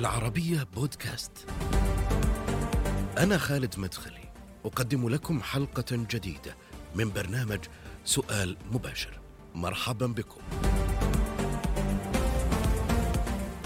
العربية 0.00 0.66
بودكاست. 0.74 1.32
أنا 3.18 3.38
خالد 3.38 3.74
مدخلي، 3.78 4.28
أقدم 4.64 5.08
لكم 5.08 5.42
حلقة 5.42 5.84
جديدة 5.90 6.56
من 6.94 7.12
برنامج 7.12 7.58
سؤال 8.04 8.56
مباشر. 8.72 9.20
مرحبا 9.54 10.06
بكم. 10.06 10.40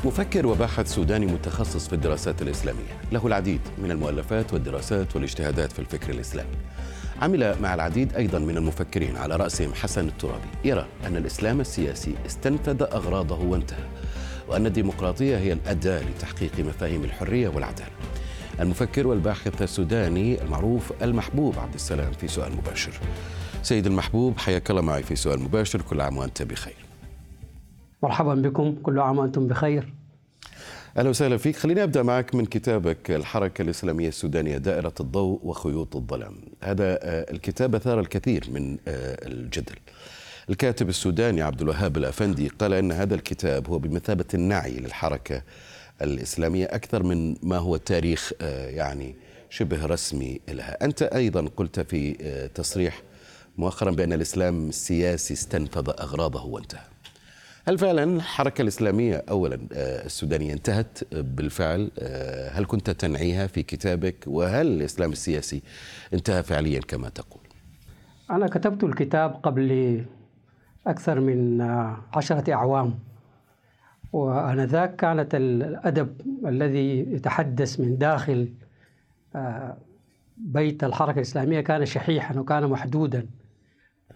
مفكر 0.04 0.46
وباحث 0.46 0.94
سوداني 0.94 1.26
متخصص 1.26 1.88
في 1.88 1.92
الدراسات 1.92 2.42
الإسلامية 2.42 3.00
له 3.12 3.26
العديد 3.26 3.60
من 3.78 3.90
المؤلفات 3.90 4.52
والدراسات 4.52 5.14
والاجتهادات 5.14 5.72
في 5.72 5.78
الفكر 5.78 6.10
الإسلامي 6.12 6.56
عمل 7.22 7.62
مع 7.62 7.74
العديد 7.74 8.14
أيضا 8.14 8.38
من 8.38 8.56
المفكرين 8.56 9.16
على 9.16 9.36
رأسهم 9.36 9.74
حسن 9.74 10.08
الترابي 10.08 10.48
يرى 10.64 10.86
أن 11.06 11.16
الإسلام 11.16 11.60
السياسي 11.60 12.14
استنفذ 12.26 12.82
أغراضه 12.82 13.38
وانتهى 13.38 13.88
وأن 14.48 14.66
الديمقراطية 14.66 15.36
هي 15.38 15.52
الأداة 15.52 16.02
لتحقيق 16.02 16.58
مفاهيم 16.58 17.04
الحرية 17.04 17.48
والعدالة. 17.48 17.90
المفكر 18.60 19.06
والباحث 19.06 19.62
السوداني 19.62 20.42
المعروف 20.42 20.92
المحبوب 21.02 21.58
عبد 21.58 21.74
السلام 21.74 22.12
في 22.12 22.28
سؤال 22.28 22.52
مباشر. 22.52 23.00
سيد 23.62 23.86
المحبوب 23.86 24.38
حياك 24.38 24.70
الله 24.70 24.82
معي 24.82 25.02
في 25.02 25.16
سؤال 25.16 25.40
مباشر. 25.40 25.82
كل 25.82 26.00
عام 26.00 26.16
وأنت 26.16 26.42
بخير. 26.42 26.76
مرحبا 28.02 28.34
بكم. 28.34 28.76
كل 28.82 28.98
عام 28.98 29.18
وأنتم 29.18 29.46
بخير. 29.46 29.92
أهلا 30.96 31.10
وسهلا 31.10 31.36
فيك. 31.36 31.56
خليني 31.56 31.82
أبدأ 31.82 32.02
معك 32.02 32.34
من 32.34 32.46
كتابك 32.46 33.10
الحركة 33.10 33.62
الإسلامية 33.62 34.08
السودانية 34.08 34.58
دائرة 34.58 34.94
الضوء 35.00 35.40
وخيوط 35.42 35.96
الظلام. 35.96 36.36
هذا 36.62 36.98
الكتاب 37.30 37.74
أثار 37.74 38.00
الكثير 38.00 38.44
من 38.50 38.78
الجدل. 38.86 39.76
الكاتب 40.50 40.88
السوداني 40.88 41.42
عبد 41.42 41.60
الوهاب 41.60 41.96
الأفندي 41.96 42.48
قال 42.48 42.72
إن 42.72 42.92
هذا 42.92 43.14
الكتاب 43.14 43.68
هو 43.68 43.78
بمثابة 43.78 44.24
النعي 44.34 44.76
للحركة 44.76 45.42
الإسلامية 46.02 46.64
أكثر 46.64 47.02
من 47.02 47.36
ما 47.42 47.56
هو 47.56 47.76
تاريخ 47.76 48.32
يعني 48.40 49.14
شبه 49.50 49.86
رسمي 49.86 50.40
لها. 50.48 50.84
أنت 50.84 51.02
أيضا 51.02 51.48
قلت 51.56 51.80
في 51.80 52.12
تصريح 52.54 53.02
مؤخرا 53.58 53.90
بأن 53.90 54.12
الإسلام 54.12 54.68
السياسي 54.68 55.34
استنفذ 55.34 55.90
أغراضه 56.00 56.44
وانتهى. 56.44 56.84
هل 57.68 57.78
فعلا 57.78 58.04
الحركة 58.04 58.62
الإسلامية 58.62 59.24
أولا 59.30 59.58
السودانية 59.72 60.52
انتهت؟ 60.52 60.98
بالفعل 61.12 61.90
هل 62.52 62.64
كنت 62.66 62.90
تنعيها 62.90 63.46
في 63.46 63.62
كتابك؟ 63.62 64.16
وهل 64.26 64.66
الإسلام 64.66 65.12
السياسي 65.12 65.62
انتهى 66.14 66.42
فعليا 66.42 66.80
كما 66.80 67.08
تقول؟ 67.08 67.40
أنا 68.30 68.46
كتبت 68.46 68.84
الكتاب 68.84 69.40
قبل 69.42 70.04
أكثر 70.86 71.20
من 71.20 71.60
عشرة 72.14 72.52
أعوام. 72.52 72.94
وآنذاك 74.12 74.96
كانت 74.96 75.34
الأدب 75.34 76.20
الذي 76.46 76.98
يتحدث 76.98 77.80
من 77.80 77.98
داخل 77.98 78.52
بيت 80.36 80.84
الحركة 80.84 81.16
الإسلامية 81.16 81.60
كان 81.60 81.84
شحيحا 81.84 82.38
وكان 82.38 82.66
محدودا. 82.66 83.26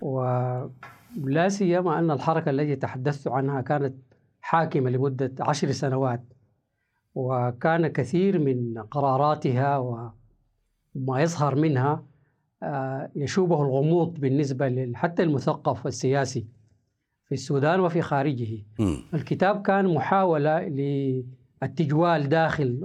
ولا 0.00 1.48
سيما 1.48 1.98
أن 1.98 2.10
الحركة 2.10 2.50
التي 2.50 2.76
تحدثت 2.76 3.28
عنها 3.28 3.60
كانت 3.60 3.94
حاكمة 4.40 4.90
لمدة 4.90 5.32
عشر 5.40 5.72
سنوات. 5.72 6.22
وكان 7.14 7.86
كثير 7.86 8.38
من 8.38 8.78
قراراتها 8.78 9.78
وما 9.78 11.22
يظهر 11.22 11.54
منها 11.54 12.04
يشوبه 13.16 13.62
الغموض 13.62 14.20
بالنسبة 14.20 14.92
حتى 14.94 15.22
المثقف 15.22 15.84
والسياسي 15.84 16.46
في 17.28 17.34
السودان 17.34 17.80
وفي 17.80 18.02
خارجه 18.02 18.58
م. 18.78 18.94
الكتاب 19.14 19.62
كان 19.62 19.94
محاولة 19.94 20.60
للتجوال 21.62 22.28
داخل 22.28 22.80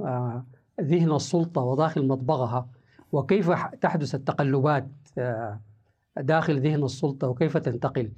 ذهن 0.82 1.12
السلطة 1.12 1.62
وداخل 1.62 2.08
مطبخها 2.08 2.68
وكيف 3.12 3.52
تحدث 3.82 4.16
التقلبات 4.16 4.88
داخل 6.18 6.60
ذهن 6.60 6.84
السلطة 6.84 7.28
وكيف 7.28 7.58
تنتقل 7.58 8.12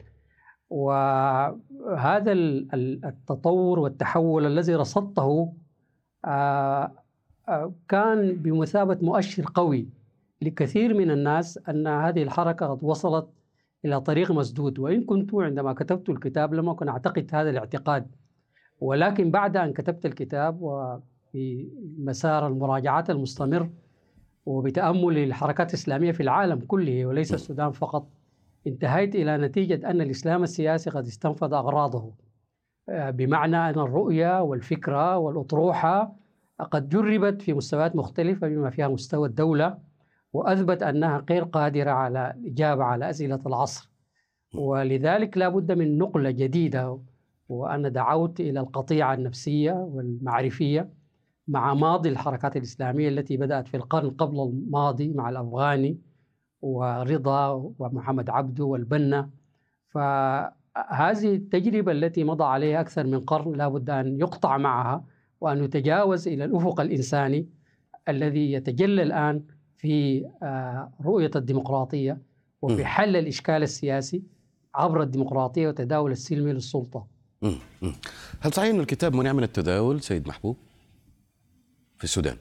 وهذا 0.69 2.31
التطور 2.31 3.79
والتحول 3.79 4.45
الذي 4.45 4.75
رصدته 4.75 5.53
كان 7.89 8.33
بمثابة 8.35 8.97
مؤشر 9.01 9.45
قوي 9.53 9.87
لكثير 10.41 10.93
من 10.93 11.11
الناس 11.11 11.59
أن 11.69 11.87
هذه 11.87 12.23
الحركة 12.23 12.67
قد 12.67 12.83
وصلت 12.83 13.27
إلى 13.85 14.01
طريق 14.01 14.31
مسدود. 14.31 14.79
وإن 14.79 15.03
كنت 15.03 15.35
عندما 15.35 15.73
كتبت 15.73 16.09
الكتاب 16.09 16.53
لم 16.53 16.69
أكن 16.69 16.87
أعتقد 16.87 17.29
هذا 17.33 17.49
الاعتقاد. 17.49 18.15
ولكن 18.81 19.31
بعد 19.31 19.57
أن 19.57 19.73
كتبت 19.73 20.05
الكتاب 20.05 20.61
وفي 20.61 21.69
مسار 21.97 22.47
المراجعات 22.47 23.09
المستمر 23.09 23.69
وبتأمل 24.45 25.17
الحركات 25.17 25.69
الإسلامية 25.69 26.11
في 26.11 26.23
العالم 26.23 26.59
كله 26.59 27.05
وليس 27.05 27.33
السودان 27.33 27.71
فقط 27.71 28.07
انتهيت 28.67 29.15
إلى 29.15 29.37
نتيجة 29.37 29.89
أن 29.89 30.01
الإسلام 30.01 30.43
السياسي 30.43 30.89
قد 30.89 31.05
استنفذ 31.05 31.53
أغراضه. 31.53 32.11
بمعنى 32.89 33.57
أن 33.57 33.79
الرؤية 33.79 34.41
والفكرة 34.41 35.17
والأطروحة 35.17 36.15
قد 36.71 36.89
جربت 36.89 37.41
في 37.41 37.53
مستويات 37.53 37.95
مختلفة 37.95 38.47
بما 38.47 38.69
فيها 38.69 38.87
مستوى 38.87 39.27
الدولة 39.27 39.77
وأثبت 40.35 40.83
أنها 40.83 41.25
غير 41.29 41.43
قادرة 41.43 41.91
على 41.91 42.33
الإجابة 42.37 42.83
على 42.83 43.09
أسئلة 43.09 43.39
العصر. 43.45 43.91
ولذلك 44.55 45.37
لا 45.37 45.49
بد 45.49 45.71
من 45.71 45.97
نقلة 45.97 46.31
جديدة 46.31 46.99
وأنا 47.49 47.89
دعوت 47.89 48.39
إلى 48.39 48.59
القطيعة 48.59 49.13
النفسية 49.13 49.71
والمعرفية 49.73 50.89
مع 51.47 51.73
ماضي 51.73 52.09
الحركات 52.09 52.57
الإسلامية 52.57 53.09
التي 53.09 53.37
بدأت 53.37 53.67
في 53.67 53.77
القرن 53.77 54.09
قبل 54.09 54.39
الماضي 54.39 55.13
مع 55.13 55.29
الأفغاني 55.29 55.99
ورضا 56.61 57.73
ومحمد 57.79 58.29
عبده 58.29 58.65
والبنا. 58.65 59.29
فهذه 59.87 61.35
التجربة 61.35 61.91
التي 61.91 62.23
مضى 62.23 62.43
عليها 62.43 62.81
أكثر 62.81 63.07
من 63.07 63.19
قرن 63.19 63.53
لا 63.57 63.67
بد 63.67 63.89
أن 63.89 64.19
يقطع 64.19 64.57
معها 64.57 65.05
وأن 65.41 65.63
يتجاوز 65.63 66.27
إلى 66.27 66.45
الأفق 66.45 66.81
الإنساني 66.81 67.49
الذي 68.09 68.51
يتجلى 68.53 69.03
الآن 69.03 69.43
في 69.77 70.25
رؤية 71.05 71.31
الديمقراطية 71.35 72.17
وفي 72.61 72.85
حل 72.85 73.15
الإشكال 73.15 73.63
السياسي 73.63 74.23
عبر 74.75 75.01
الديمقراطية 75.01 75.67
وتداول 75.67 76.11
السلمي 76.11 76.53
للسلطة. 76.53 77.07
هل 78.41 78.53
صحيح 78.53 78.73
أن 78.73 78.79
الكتاب 78.79 79.15
منع 79.15 79.33
من 79.33 79.43
التداول 79.43 80.01
سيد 80.01 80.27
محبوب 80.27 80.57
في 81.97 82.03
السودان؟ 82.03 82.37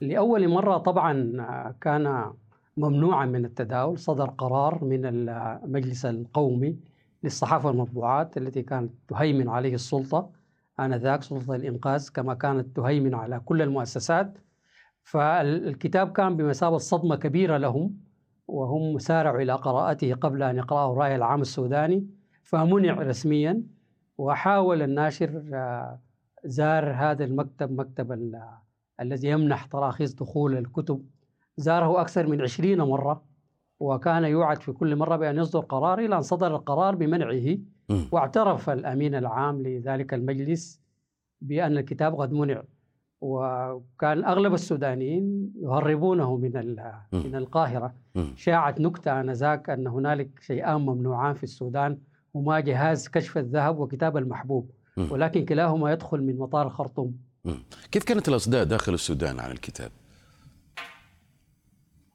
لأول 0.00 0.48
مرة 0.48 0.78
طبعا 0.78 1.72
كان 1.80 2.32
ممنوعا 2.76 3.26
من 3.26 3.44
التداول 3.44 3.98
صدر 3.98 4.26
قرار 4.26 4.84
من 4.84 5.00
المجلس 5.04 6.06
القومي 6.06 6.76
للصحافة 7.22 7.68
والمطبوعات 7.68 8.36
التي 8.36 8.62
كانت 8.62 8.92
تهيمن 9.08 9.48
عليه 9.48 9.74
السلطة 9.74 10.30
آنذاك 10.80 11.22
سلطة 11.22 11.54
الإنقاذ 11.54 12.08
كما 12.14 12.34
كانت 12.34 12.76
تهيمن 12.76 13.14
على 13.14 13.40
كل 13.44 13.62
المؤسسات 13.62 14.38
فالكتاب 15.04 16.12
كان 16.12 16.36
بمثابة 16.36 16.78
صدمة 16.78 17.16
كبيرة 17.16 17.56
لهم 17.56 17.96
وهم 18.48 18.98
سارعوا 18.98 19.42
إلى 19.42 19.52
قراءته 19.52 20.14
قبل 20.14 20.42
أن 20.42 20.56
يقرأه 20.56 20.92
الرأي 20.92 21.16
العام 21.16 21.40
السوداني 21.40 22.06
فمنع 22.42 22.92
رسميا 22.94 23.62
وحاول 24.18 24.82
الناشر 24.82 25.42
زار 26.44 26.92
هذا 26.92 27.24
المكتب 27.24 27.72
مكتب 27.72 28.12
الذي 29.00 29.28
يمنح 29.28 29.64
تراخيص 29.64 30.14
دخول 30.14 30.56
الكتب. 30.58 31.06
زاره 31.56 32.00
أكثر 32.00 32.26
من 32.26 32.40
عشرين 32.42 32.78
مرة 32.82 33.24
وكان 33.80 34.24
يوعد 34.24 34.62
في 34.62 34.72
كل 34.72 34.96
مرة 34.96 35.16
بأن 35.16 35.36
يصدر 35.38 35.60
قرار 35.60 35.98
إلى 35.98 36.16
أن 36.16 36.22
صدر 36.22 36.56
القرار 36.56 36.94
بمنعه. 36.94 37.58
واعترف 38.12 38.70
الأمين 38.70 39.14
العام 39.14 39.62
لذلك 39.62 40.14
المجلس 40.14 40.80
بأن 41.40 41.78
الكتاب 41.78 42.14
قد 42.14 42.32
منع. 42.32 42.62
وكان 43.24 44.24
أغلب 44.24 44.54
السودانيين 44.54 45.52
يهربونه 45.62 46.36
من 46.36 46.76
من 47.12 47.34
القاهرة. 47.34 47.94
شاعت 48.36 48.80
نكتة 48.80 49.20
آنذاك 49.20 49.70
أن 49.70 49.86
هنالك 49.86 50.28
شيئان 50.40 50.80
ممنوعان 50.80 51.34
في 51.34 51.42
السودان 51.42 51.98
هما 52.34 52.60
جهاز 52.60 53.08
كشف 53.08 53.38
الذهب 53.38 53.78
وكتاب 53.78 54.16
المحبوب 54.16 54.70
ولكن 55.10 55.44
كلاهما 55.44 55.92
يدخل 55.92 56.22
من 56.22 56.38
مطار 56.38 56.66
الخرطوم 56.66 57.14
كيف 57.92 58.04
كانت 58.04 58.28
الأصداء 58.28 58.64
داخل 58.64 58.94
السودان 58.94 59.40
عن 59.40 59.50
الكتاب؟ 59.50 59.90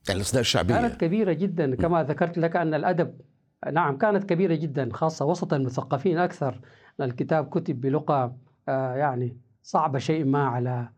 الأصداء 0.09 0.41
الشعبية. 0.41 0.75
كانت 0.75 1.01
كبيرة 1.01 1.33
جدا 1.33 1.75
كما 1.75 2.03
ذكرت 2.03 2.37
لك 2.37 2.55
أن 2.55 2.73
الأدب 2.73 3.13
نعم 3.73 3.97
كانت 3.97 4.23
كبيرة 4.23 4.55
جدا 4.55 4.89
خاصة 4.93 5.25
وسط 5.25 5.53
المثقفين 5.53 6.17
أكثر. 6.17 6.59
الكتاب 7.01 7.49
كتب 7.49 7.81
بلغة 7.81 8.35
يعني 8.67 9.37
صعبة 9.63 9.99
شيء 9.99 10.25
ما 10.25 10.43
على 10.47 10.89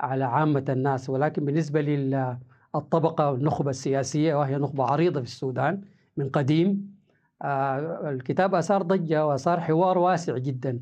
على 0.00 0.24
عامة 0.24 0.64
الناس 0.68 1.10
ولكن 1.10 1.44
بالنسبة 1.44 1.80
للطبقة 1.80 3.34
النخبة 3.34 3.70
السياسية 3.70 4.34
وهي 4.34 4.56
نخبة 4.58 4.84
عريضة 4.84 5.20
في 5.20 5.26
السودان 5.26 5.80
من 6.16 6.28
قديم 6.28 6.94
الكتاب 8.04 8.54
أثار 8.54 8.82
ضجة 8.82 9.26
وأثار 9.26 9.60
حوار 9.60 9.98
واسع 9.98 10.38
جدا. 10.38 10.80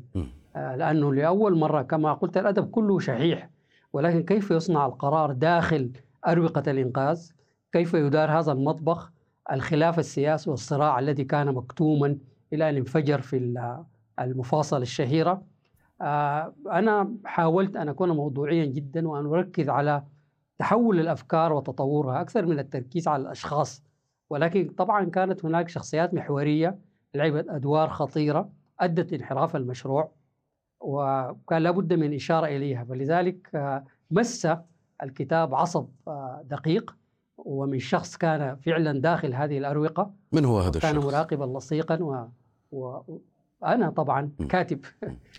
آه، 0.55 0.75
لأنه 0.75 1.13
لأول 1.13 1.57
مرة 1.57 1.81
كما 1.81 2.13
قلت 2.13 2.37
الأدب 2.37 2.69
كله 2.69 2.99
شحيح 2.99 3.49
ولكن 3.93 4.23
كيف 4.23 4.51
يصنع 4.51 4.85
القرار 4.85 5.31
داخل 5.31 5.91
أروقة 6.27 6.63
الإنقاذ؟ 6.71 7.29
كيف 7.71 7.93
يدار 7.93 8.31
هذا 8.39 8.51
المطبخ؟ 8.51 9.11
الخلاف 9.51 9.99
السياسي 9.99 10.49
والصراع 10.49 10.99
الذي 10.99 11.23
كان 11.23 11.53
مكتوما 11.53 12.17
إلى 12.53 12.69
أن 12.69 12.75
انفجر 12.75 13.21
في 13.21 13.37
المفاصل 14.19 14.81
الشهيرة. 14.81 15.31
آه، 15.31 15.43
أنا 16.01 17.15
حاولت 17.25 17.75
أن 17.75 17.89
أكون 17.89 18.11
موضوعيا 18.11 18.65
جدا 18.65 19.07
وأن 19.07 19.25
أركز 19.25 19.69
على 19.69 20.03
تحول 20.57 20.99
الأفكار 20.99 21.53
وتطورها 21.53 22.21
أكثر 22.21 22.45
من 22.45 22.59
التركيز 22.59 23.07
على 23.07 23.21
الأشخاص 23.21 23.83
ولكن 24.29 24.69
طبعا 24.77 25.05
كانت 25.05 25.45
هناك 25.45 25.69
شخصيات 25.69 26.13
محورية 26.13 26.79
لعبت 27.15 27.49
أدوار 27.49 27.89
خطيرة 27.89 28.49
أدت 28.79 29.11
لانحراف 29.11 29.55
المشروع 29.55 30.11
وكان 30.79 31.61
لابد 31.63 31.93
من 31.93 32.13
إشارة 32.13 32.47
إليها 32.47 32.83
فلذلك 32.83 33.55
آه، 33.55 33.85
مس 34.11 34.47
الكتاب 35.03 35.55
عصب 35.55 35.87
آه، 36.07 36.41
دقيق 36.45 36.95
ومن 37.37 37.79
شخص 37.79 38.17
كان 38.17 38.55
فعلا 38.55 39.01
داخل 39.01 39.33
هذه 39.33 39.57
الأروقة 39.57 40.13
من 40.31 40.45
هو 40.45 40.59
هذا 40.59 40.77
الشخص؟ 40.77 40.91
كان 40.91 40.97
مراقبا 40.97 41.57
لصيقا 41.57 42.03
و... 42.03 42.27
و... 42.71 43.01
أنا 43.65 43.89
طبعا 43.89 44.29
كاتب. 44.49 44.85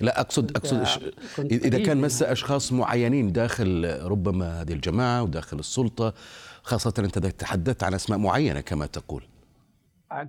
لا 0.00 0.20
أقصد 0.20 0.56
أقصد 0.56 1.12
إذا 1.38 1.82
كان 1.82 1.96
مس 2.00 2.22
أشخاص 2.22 2.72
معينين 2.72 3.32
داخل 3.32 3.98
ربما 4.02 4.60
هذه 4.60 4.72
الجماعة 4.72 5.22
وداخل 5.22 5.58
السلطة 5.58 6.14
خاصة 6.62 6.94
أنت 6.98 7.18
تحدثت 7.18 7.84
عن 7.84 7.94
أسماء 7.94 8.18
معينة 8.18 8.60
كما 8.60 8.86
تقول. 8.86 9.22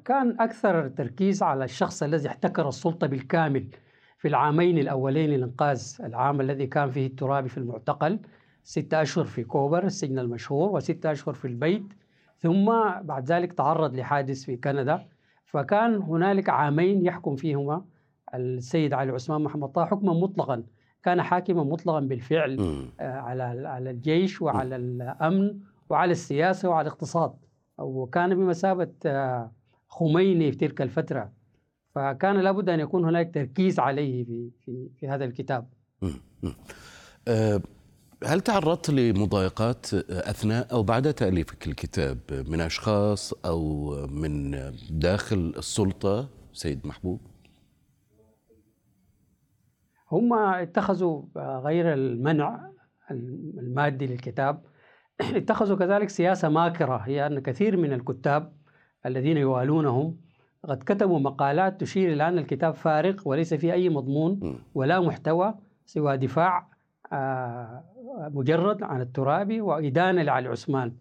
كان 0.05 0.35
أكثر 0.39 0.87
تركيز 0.87 1.43
على 1.43 1.65
الشخص 1.65 2.03
الذي 2.03 2.27
احتكر 2.27 2.67
السلطة 2.69 3.07
بالكامل 3.07 3.67
في 4.17 4.27
العامين 4.27 4.77
الأولين 4.77 5.29
للإنقاذ 5.29 5.83
العام 5.99 6.41
الذي 6.41 6.67
كان 6.67 6.91
فيه 6.91 7.07
الترابي 7.07 7.49
في 7.49 7.57
المعتقل 7.57 8.19
ستة 8.63 9.01
أشهر 9.01 9.25
في 9.25 9.43
كوبر 9.43 9.85
السجن 9.85 10.19
المشهور 10.19 10.69
وستة 10.69 11.11
أشهر 11.11 11.33
في 11.33 11.45
البيت 11.45 11.93
ثم 12.39 12.65
بعد 13.01 13.31
ذلك 13.31 13.53
تعرض 13.53 13.95
لحادث 13.95 14.43
في 14.43 14.57
كندا. 14.57 15.05
فكان 15.51 15.95
هنالك 16.01 16.49
عامين 16.49 17.05
يحكم 17.05 17.35
فيهما. 17.35 17.85
السيد 18.33 18.93
علي 18.93 19.11
عثمان 19.11 19.41
محمد 19.41 19.69
طه 19.69 19.85
حكما 19.85 20.13
مطلقا 20.13 20.63
كان 21.03 21.21
حاكما 21.21 21.63
مطلقا 21.63 21.99
بالفعل 21.99 22.59
آه، 22.99 23.11
على 23.19 23.43
على 23.67 23.89
الجيش 23.91 24.41
وعلى 24.41 24.75
الأمن 24.75 25.59
وعلى 25.89 26.11
السياسة 26.11 26.69
وعلى 26.69 26.87
الاقتصاد. 26.87 27.33
وكان 27.77 28.35
بمثابة 28.35 28.91
آه، 29.05 29.51
خميني 29.87 30.51
في 30.51 30.57
تلك 30.57 30.81
الفترة. 30.81 31.31
فكان 31.95 32.35
لابد 32.39 32.69
أن 32.69 32.79
يكون 32.79 33.05
هناك 33.05 33.33
تركيز 33.33 33.79
عليه 33.79 34.23
في 34.23 34.49
في 34.65 34.89
في 34.99 35.07
هذا 35.07 35.25
الكتاب. 35.25 35.67
هل 38.25 38.41
تعرضت 38.41 38.89
لمضايقات 38.89 39.93
أثناء 40.09 40.67
أو 40.71 40.83
بعد 40.83 41.13
تأليفك 41.13 41.67
الكتاب 41.67 42.17
من 42.47 42.61
أشخاص 42.61 43.33
أو 43.45 43.91
من 44.07 44.51
داخل 44.89 45.53
السلطة 45.57 46.29
سيد 46.53 46.87
محبوب؟ 46.87 47.21
هم 50.11 50.33
اتخذوا 50.33 51.23
غير 51.37 51.93
المنع 51.93 52.71
المادي 53.11 54.07
للكتاب 54.07 54.61
اتخذوا 55.21 55.77
كذلك 55.77 56.09
سياسة 56.09 56.49
ماكرة 56.49 56.97
هي 56.97 57.27
أن 57.27 57.39
كثير 57.39 57.77
من 57.77 57.93
الكتاب 57.93 58.53
الذين 59.05 59.37
يوالونهم 59.37 60.17
قد 60.63 60.83
كتبوا 60.83 61.19
مقالات 61.19 61.81
تشير 61.81 62.13
إلى 62.13 62.27
أن 62.27 62.37
الكتاب 62.37 62.75
فارغ 62.75 63.21
وليس 63.25 63.53
فيه 63.53 63.73
أي 63.73 63.89
مضمون 63.89 64.63
ولا 64.73 64.99
محتوى 64.99 65.53
سوى 65.85 66.17
دفاع 66.17 66.71
آه، 67.13 67.83
مجرد 68.17 68.83
عن 68.83 69.01
الترابي 69.01 69.61
وإدانة 69.61 70.21
لعلي 70.21 70.49
عثمان. 70.49 70.95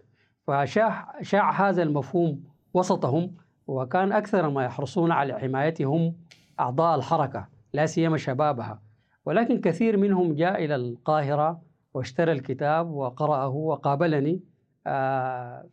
فشاع 0.46 1.22
شاع 1.22 1.68
هذا 1.68 1.82
المفهوم 1.82 2.44
وسطهم 2.74 3.34
وكان 3.66 4.12
أكثر 4.12 4.50
ما 4.50 4.64
يحرصون 4.64 5.12
على 5.12 5.38
حمايتهم 5.38 6.16
أعضاء 6.60 6.96
الحركة 6.98 7.48
لا 7.72 7.86
سيما 7.86 8.16
شبابها. 8.16 8.82
ولكن 9.24 9.60
كثير 9.60 9.96
منهم 9.96 10.34
جاء 10.34 10.64
إلى 10.64 10.74
القاهرة 10.74 11.62
واشترى 11.94 12.32
الكتاب 12.32 12.90
وقرأه 12.90 13.48
وقابلني 13.48 14.40
آه، 14.86 15.68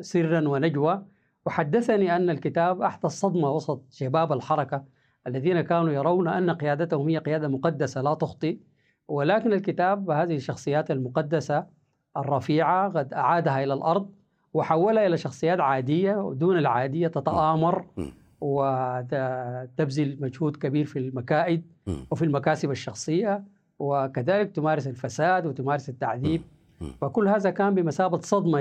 سرا 0.00 0.48
ونجوى. 0.48 1.04
وحدثني 1.46 2.16
أن 2.16 2.30
الكتاب 2.30 2.82
أحدث 2.82 3.10
صدمة 3.10 3.50
وسط 3.50 3.84
شباب 3.90 4.32
الحركة 4.32 4.84
الذين 5.26 5.60
كانوا 5.60 5.90
يرون 5.90 6.28
أن 6.28 6.50
قيادتهم 6.50 7.08
هي 7.08 7.18
قيادة 7.18 7.48
مقدسة 7.48 8.00
لا 8.02 8.14
تخطئ. 8.14 8.58
ولكن 9.08 9.52
الكتاب 9.52 10.10
هذه 10.10 10.36
الشخصيات 10.36 10.90
المقدسة 10.90 11.66
الرفيعة 12.16 12.88
قد 12.88 13.14
أعادها 13.14 13.64
إلى 13.64 13.74
الأرض 13.74 14.10
وحولها 14.54 15.06
إلى 15.06 15.16
شخصيات 15.16 15.60
عادية 15.60 16.32
دون 16.34 16.58
العادية 16.58 17.08
تتآمر 17.08 17.84
وتبذل 18.40 20.16
مجهود 20.20 20.56
كبير 20.56 20.84
في 20.86 20.98
المكائد 20.98 21.62
وفي 22.10 22.24
المكاسب 22.24 22.70
الشخصية 22.70 23.44
وكذلك 23.78 24.50
تمارس 24.50 24.86
الفساد 24.86 25.46
وتمارس 25.46 25.88
التعذيب. 25.88 26.42
فكل 27.00 27.28
هذا 27.28 27.50
كان 27.50 27.74
بمثابة 27.74 28.18
صدمة 28.20 28.60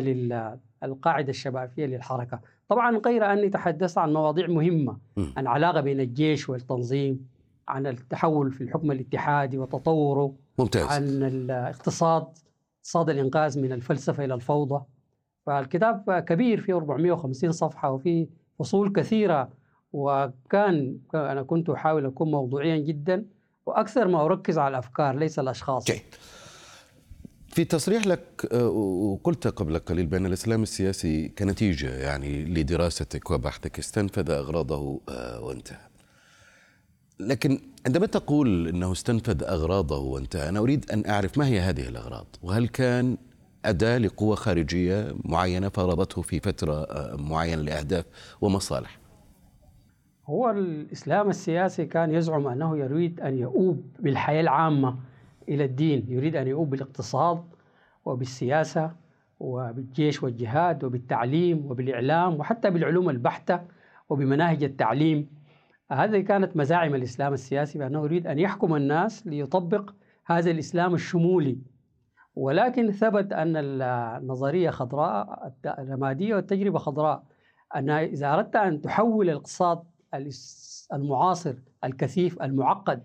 للقاعدة 0.84 1.30
الشبابية 1.30 1.86
للحركة. 1.86 2.40
طبعا 2.70 2.98
غير 2.98 3.34
أني 3.34 3.50
تحدثت 3.50 3.98
عن 3.98 4.14
مواضيع 4.14 4.48
مهمة 4.48 4.98
عن 5.38 5.48
علاقة 5.48 5.82
بين 5.82 6.00
الجيش 6.00 6.50
والتنظيم. 6.50 7.28
عن 7.68 7.88
التحول 7.88 8.52
في 8.52 8.62
الحكم 8.62 8.92
الاتحادي 8.92 9.58
وتطوره 9.58 10.36
ممتاز. 10.60 10.86
عن 10.86 11.04
الاقتصاد 11.04 12.28
اقتصاد 12.78 13.10
الإنقاذ 13.10 13.60
من 13.60 13.72
الفلسفة 13.72 14.26
إلى 14.26 14.34
الفوضى. 14.34 14.86
فالكتاب 15.46 16.24
كبير 16.28 16.62
فيه 16.62 16.76
450 16.76 17.52
صفحة 17.52 17.92
وفيه 17.92 18.28
فصول 18.60 18.92
كثيرة 18.92 19.50
وكان 19.94 20.98
أنا 21.16 21.44
كنت 21.44 21.70
أحاول 21.70 22.06
أكون 22.06 22.32
موضوعيا 22.32 22.78
جدا 22.78 23.26
وأكثر 23.66 24.08
ما 24.08 24.26
أركز 24.26 24.58
على 24.58 24.72
الأفكار 24.72 25.16
ليس 25.16 25.40
الأشخاص. 25.40 25.86
جيد. 25.86 26.02
في 27.48 27.66
تصريح 27.66 28.08
لك 28.08 28.48
آه، 28.52 28.70
وقلت 28.70 29.48
قبل 29.48 29.80
قليل 29.80 30.06
بأن 30.06 30.26
الإسلام 30.26 30.64
السياسي 30.64 31.30
كنتيجة 31.30 31.98
يعني 31.98 32.46
لدراستك 32.46 33.32
وبحثك 33.32 33.80
استنفذ 33.80 34.32
أغراضه 34.32 35.02
آه، 35.10 35.42
وانتهى. 35.42 35.87
لكن 37.20 37.60
عندما 37.86 38.06
تقول 38.06 38.68
إنه 38.68 38.92
استنفذ 38.92 39.44
أغراضه 39.44 40.00
وانتهى 40.00 40.50
أنا 40.50 40.60
أريد 40.60 40.92
أن 40.92 41.04
أعرف 41.10 41.38
ما 41.38 41.48
هي 41.48 41.60
هذه 41.60 41.88
الأغراض؟ 41.88 42.26
وهل 42.44 42.68
كان 42.68 43.18
أداة 43.66 43.98
لقوة 43.98 44.36
خارجية 44.36 45.16
معينة 45.26 45.70
فرضته 45.70 46.22
في 46.22 46.40
فترة 46.40 46.74
آه، 46.74 47.16
معينة 47.16 47.62
لأهداف 47.62 48.06
ومصالح؟ 48.42 49.00
هو 50.26 50.50
الإسلام 50.50 51.30
السياسي 51.30 51.86
كان 51.86 52.14
يزعم 52.14 52.48
أنه 52.48 52.78
يريد 52.78 53.22
أن 53.22 53.38
يؤوب 53.38 53.86
بالحياة 54.00 54.42
العامة 54.42 54.96
إلى 55.50 55.66
الدين 55.66 56.06
يريد 56.10 56.36
أن 56.36 56.48
يؤوب 56.48 56.70
بالاقتصاد 56.70 57.44
وبالسياسة 58.06 58.92
وبالجيش 59.40 60.24
والجهاد 60.24 60.84
وبالتعليم 60.84 61.66
وبالإعلام 61.66 62.40
وحتى 62.40 62.70
بالعلوم 62.70 63.10
البحتة 63.10 63.62
وبمناهج 64.10 64.64
التعليم. 64.64 65.37
هذه 65.92 66.20
كانت 66.20 66.58
مزاعم 66.58 66.96
الإسلام 66.96 67.34
السياسي 67.34 67.80
بأنه 67.80 68.04
يريد 68.04 68.28
أن 68.28 68.40
يحكم 68.40 68.76
الناس 68.76 69.28
ليطبق 69.28 69.94
هذا 70.26 70.52
الإسلام 70.52 70.94
الشمولي. 70.94 71.58
ولكن 72.36 72.92
ثبت 72.92 73.34
أن 73.34 73.54
النظرية 73.56 74.70
خضراء 74.70 75.54
الرمادية 75.66 76.36
والتجربة 76.36 76.80
خضراء. 76.80 77.24
أن 77.76 77.90
إذا 77.90 78.34
أردت 78.34 78.56
أن 78.56 78.82
تحول 78.82 79.30
الإقتصاد 79.30 79.84
المعاصر 80.94 81.54
الكثيف 81.84 82.42
المعقد 82.42 83.04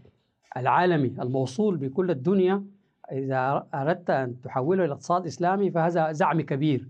العالمي 0.57 1.09
الموصول 1.23 1.77
بكل 1.77 2.11
الدنيا 2.11 2.65
إذا 3.13 3.67
أردت 3.75 4.11
أن 4.11 4.41
تحوله 4.41 4.85
إلى 4.85 4.93
اقتصاد 4.93 5.27
إسلامي 5.27 5.71
فهذا 5.71 6.13
زعم 6.13 6.41
كبير. 6.41 6.89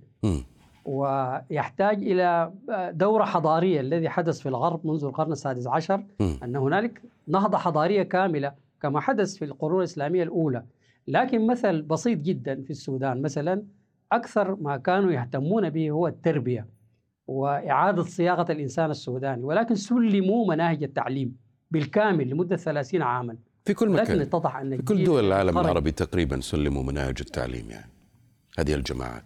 ويحتاج 0.84 2.02
إلى 2.02 2.52
دورة 2.92 3.24
حضارية. 3.24 3.80
الذي 3.80 4.08
حدث 4.08 4.40
في 4.40 4.48
الغرب 4.48 4.86
منذ 4.86 5.04
القرن 5.04 5.32
السادس 5.32 5.66
عشر 5.66 6.04
أن 6.20 6.56
هنالك 6.56 7.02
نهضة 7.28 7.58
حضارية 7.58 8.02
كاملة 8.02 8.52
كما 8.82 9.00
حدث 9.00 9.36
في 9.36 9.44
القرون 9.44 9.78
الإسلامية 9.78 10.22
الأولى. 10.22 10.62
لكن 11.08 11.46
مثل 11.46 11.82
بسيط 11.82 12.18
جدا 12.18 12.62
في 12.62 12.70
السودان 12.70 13.22
مثلا 13.22 13.62
أكثر 14.12 14.56
ما 14.60 14.76
كانوا 14.76 15.12
يهتمون 15.12 15.70
به 15.70 15.90
هو 15.90 16.06
التربية 16.06 16.66
وإعادة 17.26 18.02
صياغة 18.02 18.52
الإنسان 18.52 18.90
السوداني 18.90 19.42
ولكن 19.42 19.74
سلموا 19.74 20.46
مناهج 20.46 20.82
التعليم 20.82 21.36
بالكامل 21.70 22.30
لمدة 22.30 22.56
30 22.56 23.02
عاما. 23.02 23.36
في 23.64 23.74
كل 23.74 23.88
مكان. 23.88 24.04
لكن 24.04 24.20
اتضح 24.20 24.56
أن 24.56 24.76
في 24.76 24.82
كل 24.82 25.04
دول 25.04 25.24
العالم 25.24 25.58
العربي 25.58 25.90
تقريبا 25.90 26.40
سلموا 26.40 26.82
مناهج 26.82 27.16
التعليم 27.20 27.70
يعني 27.70 27.90
هذه 28.58 28.74
الجماعات. 28.74 29.22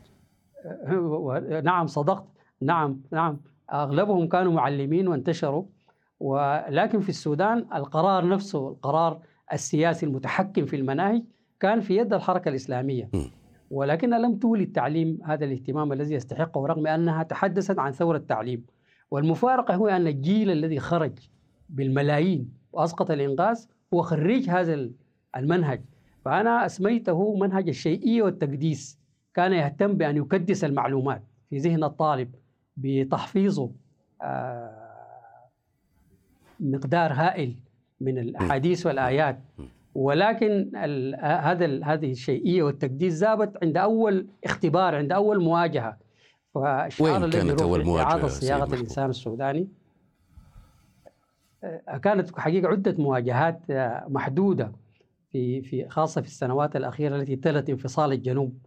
نعم 1.71 1.87
صدقت. 1.87 2.25
نعم 2.61 3.01
نعم. 3.13 3.41
أغلبهم 3.73 4.29
كانوا 4.29 4.53
معلمين 4.53 5.09
وانتشروا. 5.09 5.65
ولكن 6.21 7.01
في 7.01 7.09
السودان 7.09 7.67
القرار 7.75 8.29
نفسه 8.29 8.69
القرار 8.69 9.21
السياسي 9.53 10.07
المتحكم 10.07 10.67
في 10.67 10.77
المناهج 10.77 11.23
كان 11.61 11.81
في 11.81 11.97
يد 11.97 12.13
الحركة 12.13 12.49
الإسلامية. 12.49 13.11
ولكنها 13.71 14.19
لم 14.19 14.39
تولي 14.39 14.65
التعليم 14.65 15.19
هذا 15.25 15.45
الاهتمام 15.45 15.93
الذي 15.93 16.15
يستحقه 16.15 16.67
رغم 16.67 16.87
أنها 16.87 17.23
تحدثت 17.23 17.79
عن 17.79 17.93
ثورة 17.93 18.17
التعليم. 18.17 18.65
والمفارقة 19.11 19.75
هو 19.75 19.89
أن 19.89 20.07
الجيل 20.07 20.51
الذي 20.51 20.79
خرج 20.81 21.13
بالملايين 21.69 22.51
وأسقط 22.73 23.11
الإنقاذ 23.11 23.65
هو 23.95 24.03
خريج 24.03 24.51
هذا 24.51 24.89
المنهج. 25.37 25.81
فأنا 26.25 26.67
أسميته 26.67 27.37
منهج 27.37 27.69
الشيئية 27.69 28.23
والتقديس. 28.23 28.99
كان 29.37 29.53
يهتم 29.53 29.93
بأن 29.93 30.17
يكدس 30.17 30.65
المعلومات 30.65 31.23
في 31.51 31.59
ذهن 31.59 31.85
الطالب 31.85 32.35
بتحفيظه 32.77 33.71
آه، 34.23 34.71
مقدار 36.61 37.13
هائل 37.13 37.55
من 38.01 38.19
الأحاديث 38.19 38.87
والآيات. 38.87 39.39
ولكن 39.95 40.77
هذا 41.21 41.85
هذه 41.85 42.11
الشيئية 42.11 42.63
والتقديس 42.63 43.15
ذابت 43.15 43.59
عند 43.63 43.77
أول 43.77 44.27
اختبار 44.45 44.95
عند 44.95 45.13
أول 45.13 45.43
مواجهة. 45.45 45.97
فالشعار 46.55 47.25
الذي 47.25 47.39
كانت 47.49 47.63
أول 47.63 47.85
مواجهة 47.85 48.07
اعاده 48.11 48.29
صياغة 48.29 48.75
الإنسان 48.75 49.11
السوداني. 49.11 49.69
آه، 51.65 51.99
كانت 51.99 52.39
حقيقة 52.39 52.69
عدة 52.69 52.95
مواجهات 52.99 53.61
آه، 53.71 54.07
محدودة 54.09 54.73
في 55.33 55.63
في 55.63 55.89
خاصة 55.89 56.21
في 56.21 56.27
السنوات 56.27 56.77
الأخيرة 56.77 57.17
التي 57.17 57.37
تلت 57.37 57.71
انفصال 57.71 58.13
الجنوب. 58.13 58.66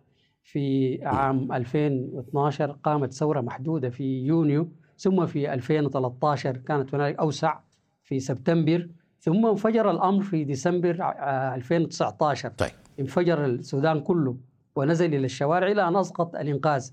في 0.51 1.00
عام 1.03 1.51
2012 1.51 2.72
قامت 2.72 3.13
ثورة 3.13 3.41
محدودة 3.41 3.89
في 3.89 4.22
يونيو 4.25 4.70
ثم 4.98 5.25
في 5.25 5.53
2013 5.53 6.58
كانت 6.58 6.96
هناك 6.96 7.15
أوسع 7.15 7.60
في 8.03 8.20
سبتمبر 8.20 8.89
ثم 9.20 9.46
انفجر 9.46 9.91
الأمر 9.91 10.24
في 10.24 10.44
ديسمبر 10.44 11.13
2019 11.56 12.50
طيب. 12.50 12.72
انفجر 13.00 13.46
السودان 13.46 14.00
كله 14.00 14.38
ونزل 14.75 15.15
إلى 15.15 15.25
الشوارع 15.25 15.68
إلى 15.68 15.88
أن 15.88 15.96
أسقط 15.96 16.36
الإنقاذ 16.36 16.89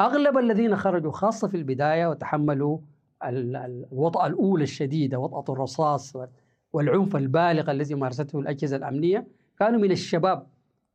أغلب 0.00 0.38
الذين 0.38 0.76
خرجوا 0.76 1.12
خاصة 1.12 1.48
في 1.48 1.56
البداية 1.56 2.06
وتحملوا 2.06 2.78
الوطأة 3.24 4.26
الأولى 4.26 4.64
الشديدة 4.64 5.18
وطأة 5.18 5.52
الرصاص 5.54 6.16
والعنف 6.72 7.16
البالغ 7.16 7.70
الذي 7.70 7.94
مارسته 7.94 8.40
الأجهزة 8.40 8.76
الأمنية 8.76 9.26
كانوا 9.58 9.80
من 9.80 9.90
الشباب 9.90 10.46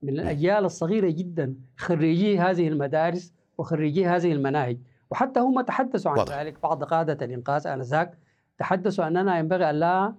من 0.08 0.20
الأجيال 0.20 0.66
الصغيرة 0.66 1.10
جدا 1.10 1.56
خريجي 1.78 2.40
هذه 2.40 2.68
المدارس 2.68 3.34
وخريجي 3.58 4.08
هذه 4.08 4.32
المناهج. 4.32 4.78
وحتى 5.12 5.40
هم 5.40 5.62
تحدثوا 5.62 6.12
عن 6.12 6.26
ذلك 6.40 6.62
بعض 6.64 6.84
قادة 6.84 7.26
الإنقاذ 7.26 7.68
آنذاك. 7.68 8.18
تحدثوا 8.58 9.08
أننا 9.08 9.40
ينبغي 9.40 9.70
أن 9.70 9.76
لا 9.76 10.14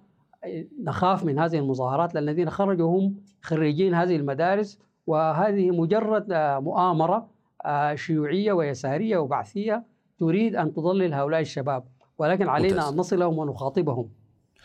نخاف 0.83 1.25
من 1.25 1.39
هذه 1.39 1.59
المظاهرات 1.59 2.15
لأن 2.15 2.23
الذين 2.29 2.51
خرجوا 2.51 2.99
هم 2.99 3.15
خريجين 3.43 3.95
هذه 3.95 4.17
المدارس 4.17 4.79
وهذه 5.07 5.71
مجرد 5.71 6.27
مؤامرة 6.63 7.31
آه، 7.65 7.95
شيوعية 7.95 8.53
ويسارية 8.53 9.19
وبعثية 9.19 9.85
تريد 10.19 10.57
أن 10.57 10.73
تضلل 10.73 11.15
هؤلاء 11.15 11.41
الشباب. 11.41 11.85
ولكن 12.19 12.49
علينا 12.49 12.89
أن 12.89 12.97
نصلهم 12.97 13.39
ونخاطبهم. 13.39 14.09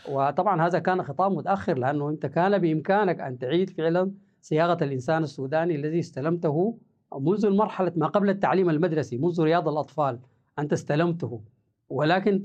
وطبعا 0.08 0.66
هذا 0.66 0.78
كان 0.78 1.02
خطاب 1.02 1.32
متأخر 1.32 1.78
لأنه 1.78 2.08
أنت 2.08 2.26
كان 2.26 2.58
بإمكانك 2.58 3.20
أن 3.20 3.38
تعيد 3.38 3.70
فعلا 3.70 4.10
صياغة 4.44 4.84
الإنسان 4.84 5.22
السوداني 5.22 5.74
الذي 5.74 5.98
استلمته 5.98 6.78
منذ 7.20 7.46
المرحلة 7.46 7.92
ما 7.96 8.06
قبل 8.06 8.30
التعليم 8.30 8.70
المدرسي 8.70 9.18
منذ 9.18 9.42
رياض 9.42 9.68
الأطفال 9.68 10.18
أنت 10.58 10.72
استلمته 10.72 11.40
ولكن 11.88 12.42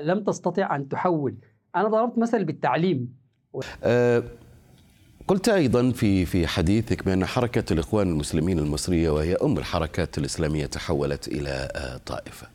لم 0.00 0.24
تستطع 0.24 0.76
أن 0.76 0.88
تحول. 0.88 1.34
أنا 1.76 1.88
ضربت 1.88 2.18
مثل 2.18 2.44
بالتعليم. 2.44 3.14
أه 3.84 4.22
قلت 5.28 5.48
أيضا 5.48 5.90
في 5.90 6.26
في 6.26 6.46
حديثك 6.46 7.04
بأن 7.04 7.26
حركة 7.26 7.72
الإخوان 7.72 8.08
المسلمين 8.08 8.58
المصرية 8.58 9.10
وهي 9.10 9.34
أم 9.34 9.58
الحركات 9.58 10.18
الإسلامية 10.18 10.66
تحولت 10.66 11.28
إلى 11.28 11.68
أه 11.76 11.96
طائفة. 11.96 12.46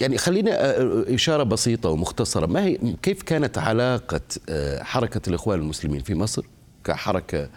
يعني 0.00 0.18
خلينا 0.18 0.50
أه، 0.50 1.14
إشارة 1.14 1.42
بسيطة 1.42 1.90
ومختصرة. 1.90 2.46
ما 2.46 2.64
هي 2.64 2.78
كيف 3.02 3.22
كانت 3.22 3.58
علاقة 3.58 4.20
أه، 4.48 4.82
حركة 4.82 5.28
الإخوان 5.28 5.58
المسلمين 5.58 6.00
في 6.00 6.14
مصر 6.14 6.46
كحركة 6.84 7.48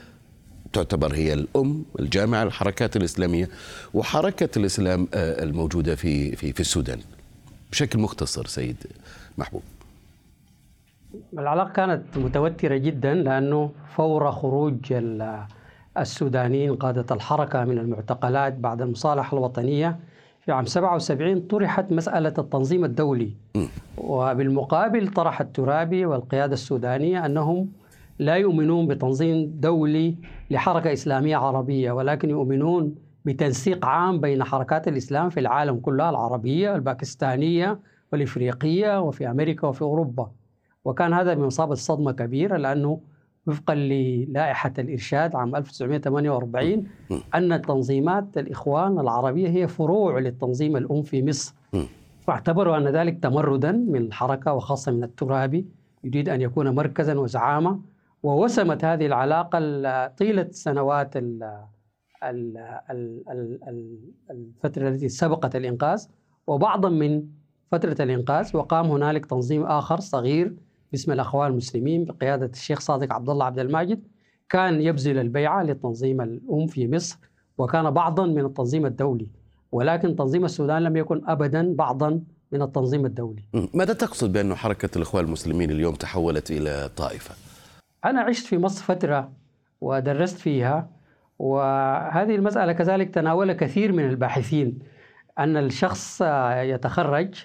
تعتبر 0.73 1.13
هي 1.13 1.33
الأم 1.33 1.85
الجامعة 1.99 2.43
الحركات 2.43 2.95
الإسلامية 2.95 3.49
وحركة 3.93 4.49
الإسلام 4.59 5.07
أه، 5.13 5.43
الموجودة 5.43 5.95
في 5.95 6.35
في 6.35 6.53
في 6.53 6.59
السودان. 6.59 6.99
بشكل 7.71 7.99
مختصر 7.99 8.45
سيد 8.47 8.75
محبوب. 9.37 9.61
العلاقة 11.33 11.69
كانت 11.69 12.17
متوترة 12.17 12.77
جدا 12.77 13.13
لأنه 13.13 13.71
فور 13.95 14.31
خروج 14.31 14.93
السودانيين 15.97 16.75
قادة 16.75 17.15
الحركة 17.15 17.65
من 17.65 17.77
المعتقلات 17.77 18.53
بعد 18.53 18.81
المصالحة 18.81 19.37
الوطنية. 19.37 19.99
في 20.45 20.51
عام 20.51 20.65
77 20.65 21.41
طرحت 21.41 21.91
مسألة 21.91 22.33
التنظيم 22.37 22.85
الدولي. 22.85 23.31
وبالمقابل 23.97 25.07
طرح 25.07 25.41
الترابي 25.41 26.05
والقيادة 26.05 26.53
السودانية 26.53 27.25
أنهم 27.25 27.69
لا 28.19 28.35
يؤمنون 28.35 28.87
بتنظيم 28.87 29.51
دولي 29.59 30.15
لحركة 30.51 30.93
إسلامية 30.93 31.37
عربية 31.37 31.91
ولكن 31.91 32.29
يؤمنون 32.29 32.95
بتنسيق 33.25 33.85
عام 33.85 34.19
بين 34.19 34.43
حركات 34.43 34.87
الإسلام 34.87 35.29
في 35.29 35.39
العالم 35.39 35.79
كلها 35.79 36.09
العربية 36.09 36.75
الباكستانية 36.75 37.79
والإفريقية 38.11 39.01
وفي 39.01 39.29
أمريكا 39.31 39.67
وفي 39.67 39.81
أوروبا. 39.81 40.31
وكان 40.85 41.13
هذا 41.13 41.33
بمصابة 41.33 41.75
صدمة 41.75 42.11
كبيرة 42.11 42.57
لأنه 42.57 42.99
وفقا 43.47 43.75
للائحة 43.75 44.73
الإرشاد 44.79 45.35
عام 45.35 45.55
1948 45.55 46.83
أن 47.35 47.61
تنظيمات 47.61 48.37
الإخوان 48.37 48.99
العربية 48.99 49.49
هي 49.49 49.67
فروع 49.67 50.19
للتنظيم 50.19 50.77
الأم 50.77 51.01
في 51.01 51.23
مصر. 51.23 51.53
فاعتبروا 52.21 52.77
أن 52.77 52.87
ذلك 52.87 53.19
تمردا 53.23 53.71
من 53.71 53.95
الحركة 54.01 54.53
وخاصة 54.53 54.91
من 54.91 55.03
الترابي 55.03 55.65
يريد 56.03 56.29
أن 56.29 56.41
يكون 56.41 56.69
مركزا 56.75 57.15
وزعامة 57.19 57.79
ووسمت 58.23 58.85
هذه 58.85 59.05
العلاقة 59.05 59.59
طيلة 60.07 60.47
سنوات 60.51 61.13
الفترة 64.29 64.89
التي 64.89 65.09
سبقت 65.09 65.55
الإنقاذ 65.55 66.05
وبعضا 66.47 66.89
من 66.89 67.23
فترة 67.71 68.03
الإنقاذ 68.03 68.57
وقام 68.57 68.85
هنالك 68.85 69.25
تنظيم 69.25 69.63
آخر 69.63 69.99
صغير 69.99 70.55
باسم 70.91 71.11
الأخوان 71.11 71.51
المسلمين 71.51 72.05
بقيادة 72.05 72.45
الشيخ 72.45 72.79
صادق 72.79 73.13
عبد 73.13 73.29
الله 73.29 73.45
عبد 73.45 73.59
الماجد 73.59 74.03
كان 74.49 74.81
يبذل 74.81 75.17
البيعة 75.19 75.63
للتنظيم 75.63 76.21
الأم 76.21 76.67
في 76.67 76.87
مصر 76.87 77.17
وكان 77.57 77.91
بعضا 77.91 78.25
من 78.25 78.45
التنظيم 78.45 78.85
الدولي 78.85 79.27
ولكن 79.71 80.15
تنظيم 80.15 80.45
السودان 80.45 80.83
لم 80.83 80.97
يكن 80.97 81.21
أبدا 81.27 81.73
بعضا 81.75 82.21
من 82.51 82.61
التنظيم 82.61 83.05
الدولي 83.05 83.43
ماذا 83.73 83.93
تقصد 83.93 84.33
بأن 84.33 84.55
حركة 84.55 84.89
الإخوان 84.95 85.25
المسلمين 85.25 85.71
اليوم 85.71 85.95
تحولت 85.95 86.51
إلى 86.51 86.89
طائفة؟ 86.97 87.48
أنا 88.05 88.21
عشت 88.21 88.45
في 88.45 88.57
مصر 88.57 88.83
فترة 88.83 89.31
ودرست 89.81 90.37
فيها 90.37 90.89
وهذه 91.39 92.35
المسألة 92.35 92.73
كذلك 92.73 93.09
تناولها 93.09 93.55
كثير 93.55 93.91
من 93.91 94.09
الباحثين 94.09 94.79
أن 95.39 95.57
الشخص 95.57 96.21
يتخرج 96.51 97.35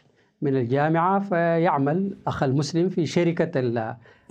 من 0.43 0.57
الجامعة 0.57 1.21
فيعمل 1.21 2.17
أخ 2.27 2.43
المسلم 2.43 2.89
في 2.89 3.07
شركة 3.07 3.51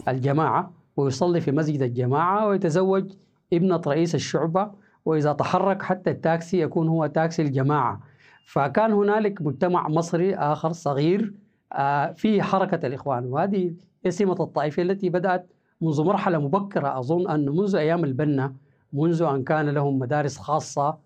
الجماعة 0.08 0.72
ويصلي 0.98 1.42
في 1.42 1.52
مسجد 1.52 1.82
الجماعة 1.82 2.48
ويتزوج 2.48 3.12
ابنة 3.54 3.82
رئيس 3.88 4.16
الشعبة 4.16 4.72
وإذا 5.06 5.34
تحرك 5.34 5.82
حتى 5.82 6.12
التاكسي 6.12 6.62
يكون 6.62 6.88
هو 6.88 7.08
تاكسي 7.08 7.42
الجماعة. 7.42 8.02
فكان 8.46 8.92
هنالك 8.92 9.42
مجتمع 9.42 9.88
مصري 9.88 10.36
آخر 10.36 10.72
صغير 10.72 11.34
آه، 11.74 12.12
في 12.12 12.42
حركة 12.42 12.88
الإخوان 12.88 13.26
وهذه 13.26 13.74
سمة 14.10 14.36
الطائفة 14.40 14.84
التي 14.84 15.10
بدأت 15.10 15.53
منذ 15.84 16.04
مرحلة 16.04 16.40
مبكرة 16.40 17.00
أظن 17.00 17.30
أن 17.30 17.50
منذ 17.50 17.76
أيام 17.76 18.04
البنا 18.04 18.54
منذ 18.94 19.22
أن 19.22 19.44
كان 19.44 19.70
لهم 19.70 20.00
مدارس 20.00 20.38
خاصة 20.38 20.98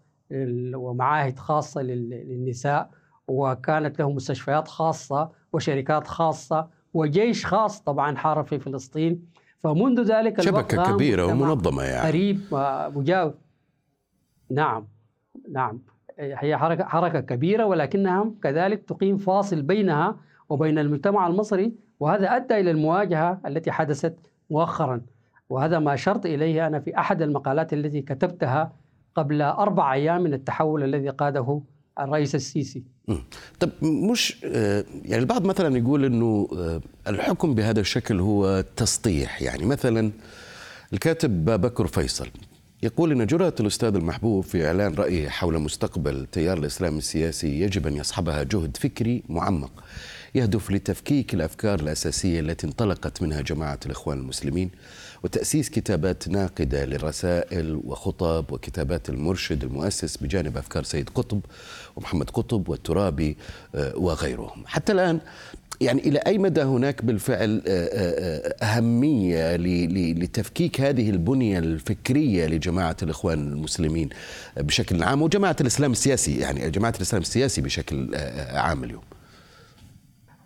ومعاهد 0.76 1.40
خاصة 1.40 1.82
للنساء 1.82 2.90
وكانت 3.28 4.00
له 4.00 4.12
مستشفيات 4.12 4.68
خاصة 4.68 5.30
وشركات 5.54 6.08
خاصة 6.08 6.68
وجيش 6.94 7.46
خاص 7.46 7.82
طبعا 7.82 8.16
حارب 8.16 8.46
في 8.46 8.60
فلسطين. 8.60 9.26
فمنذ 9.60 10.02
ذلك 10.02 10.42
شبكة 10.42 10.94
كبيرة 10.94 11.26
ومنظمة 11.26 11.84
يعني. 11.84 12.08
قريب 12.08 12.40
مجاور 12.98 13.34
نعم 14.52 14.88
نعم. 15.52 15.80
هي 16.20 16.58
حركة, 16.58 16.84
حركة 16.84 17.20
كبيرة 17.20 17.66
ولكنها 17.66 18.32
كذلك 18.44 18.84
تقيم 18.84 19.18
فاصل 19.18 19.62
بينها 19.62 20.18
وبين 20.50 20.80
المجتمع 20.80 21.28
المصري 21.28 21.74
وهذا 22.00 22.36
أدى 22.36 22.60
إلى 22.60 22.72
المواجهة 22.72 23.42
التي 23.48 23.72
حدثت 23.72 24.32
مؤخرا. 24.50 25.02
وهذا 25.50 25.80
ما 25.80 25.94
أشرت 25.94 26.26
إليه 26.26 26.68
أنا 26.68 26.80
في 26.80 26.98
أحد 26.98 27.22
المقالات 27.22 27.74
التي 27.74 28.02
كتبتها 28.02 28.72
قبل 29.16 29.42
أربع 29.42 29.94
أيام 29.94 30.22
من 30.22 30.34
التحول 30.34 30.84
الذي 30.84 31.10
قاده 31.10 31.62
الرئيس 32.00 32.36
السيسي. 32.36 32.84
طب 33.60 33.70
مش 33.82 34.46
آه، 34.46 34.86
يعني 35.06 35.22
البعض 35.22 35.46
مثلا 35.46 35.78
يقول 35.78 36.06
إنه 36.06 36.48
آه، 36.58 36.82
الحكم 37.08 37.56
بهذا 37.56 37.80
الشكل 37.80 38.20
هو 38.20 38.64
تسطيح. 38.76 39.42
يعني 39.42 39.66
مثلا 39.66 40.12
الكاتب 40.94 41.46
بكر 41.46 41.88
فيصل 41.88 42.28
يقول 42.84 43.12
إن 43.12 43.26
جرأة 43.26 43.54
الأستاذ 43.60 43.96
المحبوب 43.96 44.44
في 44.44 44.68
إعلان 44.68 44.94
رأيه 44.94 45.30
حول 45.30 45.60
مستقبل 45.60 46.26
تيار 46.26 46.58
الإسلام 46.58 46.98
السياسي 46.98 47.62
يجب 47.62 47.88
أن 47.88 47.96
يصحبها 47.96 48.44
جهد 48.44 48.78
فكري 48.78 49.24
معمق. 49.30 49.84
يهدف 50.36 50.72
لتفكيك 50.72 51.34
الأفكار 51.34 51.80
الأساسية 51.80 52.40
التي 52.40 52.68
انطلقت 52.68 53.22
منها 53.22 53.42
جماعة 53.42 53.80
الإخوان 53.86 54.18
المسلمين 54.18 54.70
وتأسيس 55.24 55.70
كتابات 55.70 56.28
ناقدة 56.28 56.86
للرسائل 56.86 57.82
وخطب 57.84 58.52
وكتابات 58.52 59.10
المرشد 59.10 59.64
المؤسس 59.64 60.18
بجانب 60.18 60.58
أفكار 60.58 60.84
سيد 60.84 61.10
قطب 61.10 61.42
ومحمد 61.96 62.30
قطب 62.30 62.70
والترابي 62.70 63.38
آه، 63.76 63.98
وغيرهم. 63.98 64.64
حتى 64.68 64.92
الآن 64.92 65.20
يعني 65.82 66.02
إلى 66.02 66.20
أي 66.20 66.38
مدى 66.38 66.62
هناك 66.62 67.06
بالفعل 67.06 67.62
آه، 67.68 67.90
آه، 67.94 68.66
أهمية 68.66 69.56
لتفكيك 70.14 70.82
هذه 70.82 71.10
البنية 71.10 71.60
الفكرية 71.60 72.48
لجماعة 72.48 72.98
الإخوان 73.04 73.40
المسلمين 73.40 74.10
بشكل 74.58 75.04
عام 75.04 75.22
وجماعة 75.22 75.56
الإسلام 75.62 75.92
السياسي 75.92 76.38
يعني 76.38 76.70
جماعة 76.70 76.94
الإسلام 76.98 77.22
السياسي 77.22 77.62
بشكل 77.62 78.16
عام 78.52 78.84
اليوم؟ 78.84 79.02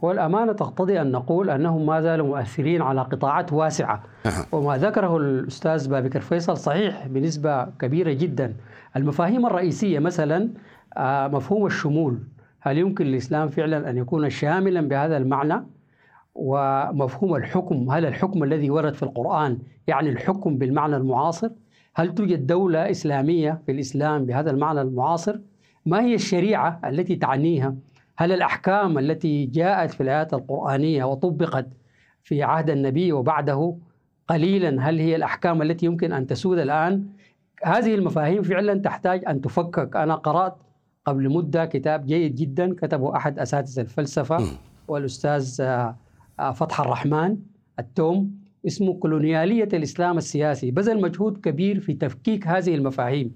والأمانة 0.02 0.54
تقتضي 0.54 1.02
أن 1.02 1.12
نقول 1.12 1.50
أنهم 1.50 1.86
ما 1.86 2.02
زالوا 2.02 2.28
مؤثرين 2.28 2.82
على 2.82 3.02
قطاعات 3.02 3.54
واسعة. 3.54 4.04
وما 4.52 4.78
ذكره 4.78 5.18
الأستاذ 5.18 5.90
بابكر 5.90 6.20
فيصل 6.20 6.58
صحيح 6.58 7.08
بنسبة 7.08 7.66
كبيرة 7.66 8.12
جدا. 8.14 8.54
المفاهيم 8.96 9.46
الرئيسية 9.46 10.00
مثلا 10.00 10.50
آه، 10.98 11.28
مفهوم 11.28 11.66
الشمول. 11.66 12.20
هل 12.60 12.78
يمكن 12.78 13.06
للإسلام 13.06 13.50
فعلا 13.50 13.90
أن 13.90 13.98
يكون 13.98 14.30
شاملا 14.30 14.82
بهذا 14.82 15.18
المعنى؟ 15.18 15.64
ومفهوم 16.36 17.36
الحكم. 17.36 17.90
هل 17.92 18.06
الحكم 18.06 18.44
الذي 18.44 18.70
ورد 18.70 18.94
في 18.94 19.04
القرآن 19.04 19.58
يعني 19.88 20.10
الحكم 20.10 20.58
بالمعنى 20.58 20.96
المعاصر؟ 20.96 21.50
هل 21.96 22.16
توجد 22.16 22.48
دولة 22.48 22.90
إسلامية 22.90 23.62
في 23.66 23.72
الإسلام 23.72 24.26
بهذا 24.26 24.52
المعنى 24.52 24.82
المعاصر؟ 24.82 25.40
ما 25.86 26.02
هي 26.02 26.16
الشريعة 26.16 26.80
التي 26.86 27.16
تعنيها؟ 27.16 27.76
هل 28.22 28.32
الأحكام 28.32 28.98
التي 28.98 29.46
جاءت 29.46 29.92
في 29.92 30.04
الآيات 30.04 30.34
القرآنية 30.34 31.04
وطبقت 31.04 31.68
في 32.24 32.44
عهد 32.44 32.70
النبي 32.70 33.12
وبعده 33.12 33.78
قليلا 34.28 34.90
هل 34.90 35.00
هي 35.00 35.16
الأحكام 35.16 35.62
التي 35.62 35.86
يمكن 35.86 36.14
أن 36.14 36.28
تسود 36.28 36.60
الآن؟ 36.60 37.06
هذه 37.64 37.96
المفاهيم 37.96 38.44
فعلا 38.44 38.80
تحتاج 38.80 39.24
أن 39.28 39.42
تفكك. 39.42 39.96
أنا 39.96 40.16
قرأت 40.16 40.56
قبل 41.06 41.30
مدة 41.30 41.66
كتاب 41.66 42.06
جيد 42.06 42.36
جدا 42.36 42.76
كتبه 42.76 43.16
أحد 43.16 43.40
أساتذة 43.40 43.82
الفلسفة 43.82 44.38
والأستاذ 44.88 45.62
آه، 45.62 45.96
فتح 46.52 46.82
الرحمن 46.82 47.38
التوم 47.80 48.32
اسمه 48.68 48.94
كولونيالية 48.94 49.70
الإسلام 49.74 50.18
السياسي. 50.18 50.72
بذل 50.72 51.02
مجهود 51.02 51.38
كبير 51.38 51.80
في 51.80 51.94
تفكيك 51.94 52.48
هذه 52.48 52.76
المفاهيم. 52.76 53.36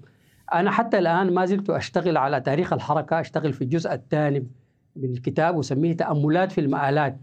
أنا 0.54 0.70
حتى 0.70 0.98
الآن 0.98 1.34
ما 1.34 1.44
زلت 1.44 1.70
أشتغل 1.70 2.16
على 2.16 2.40
تاريخ 2.40 2.72
الحركة 2.72 3.20
أشتغل 3.20 3.52
في 3.52 3.62
الجزء 3.64 3.92
الثاني 3.92 4.46
من 4.96 5.10
الكتاب 5.10 5.56
وسميه 5.56 5.96
تأملات 5.96 6.52
في 6.52 6.60
المآلات. 6.60 7.16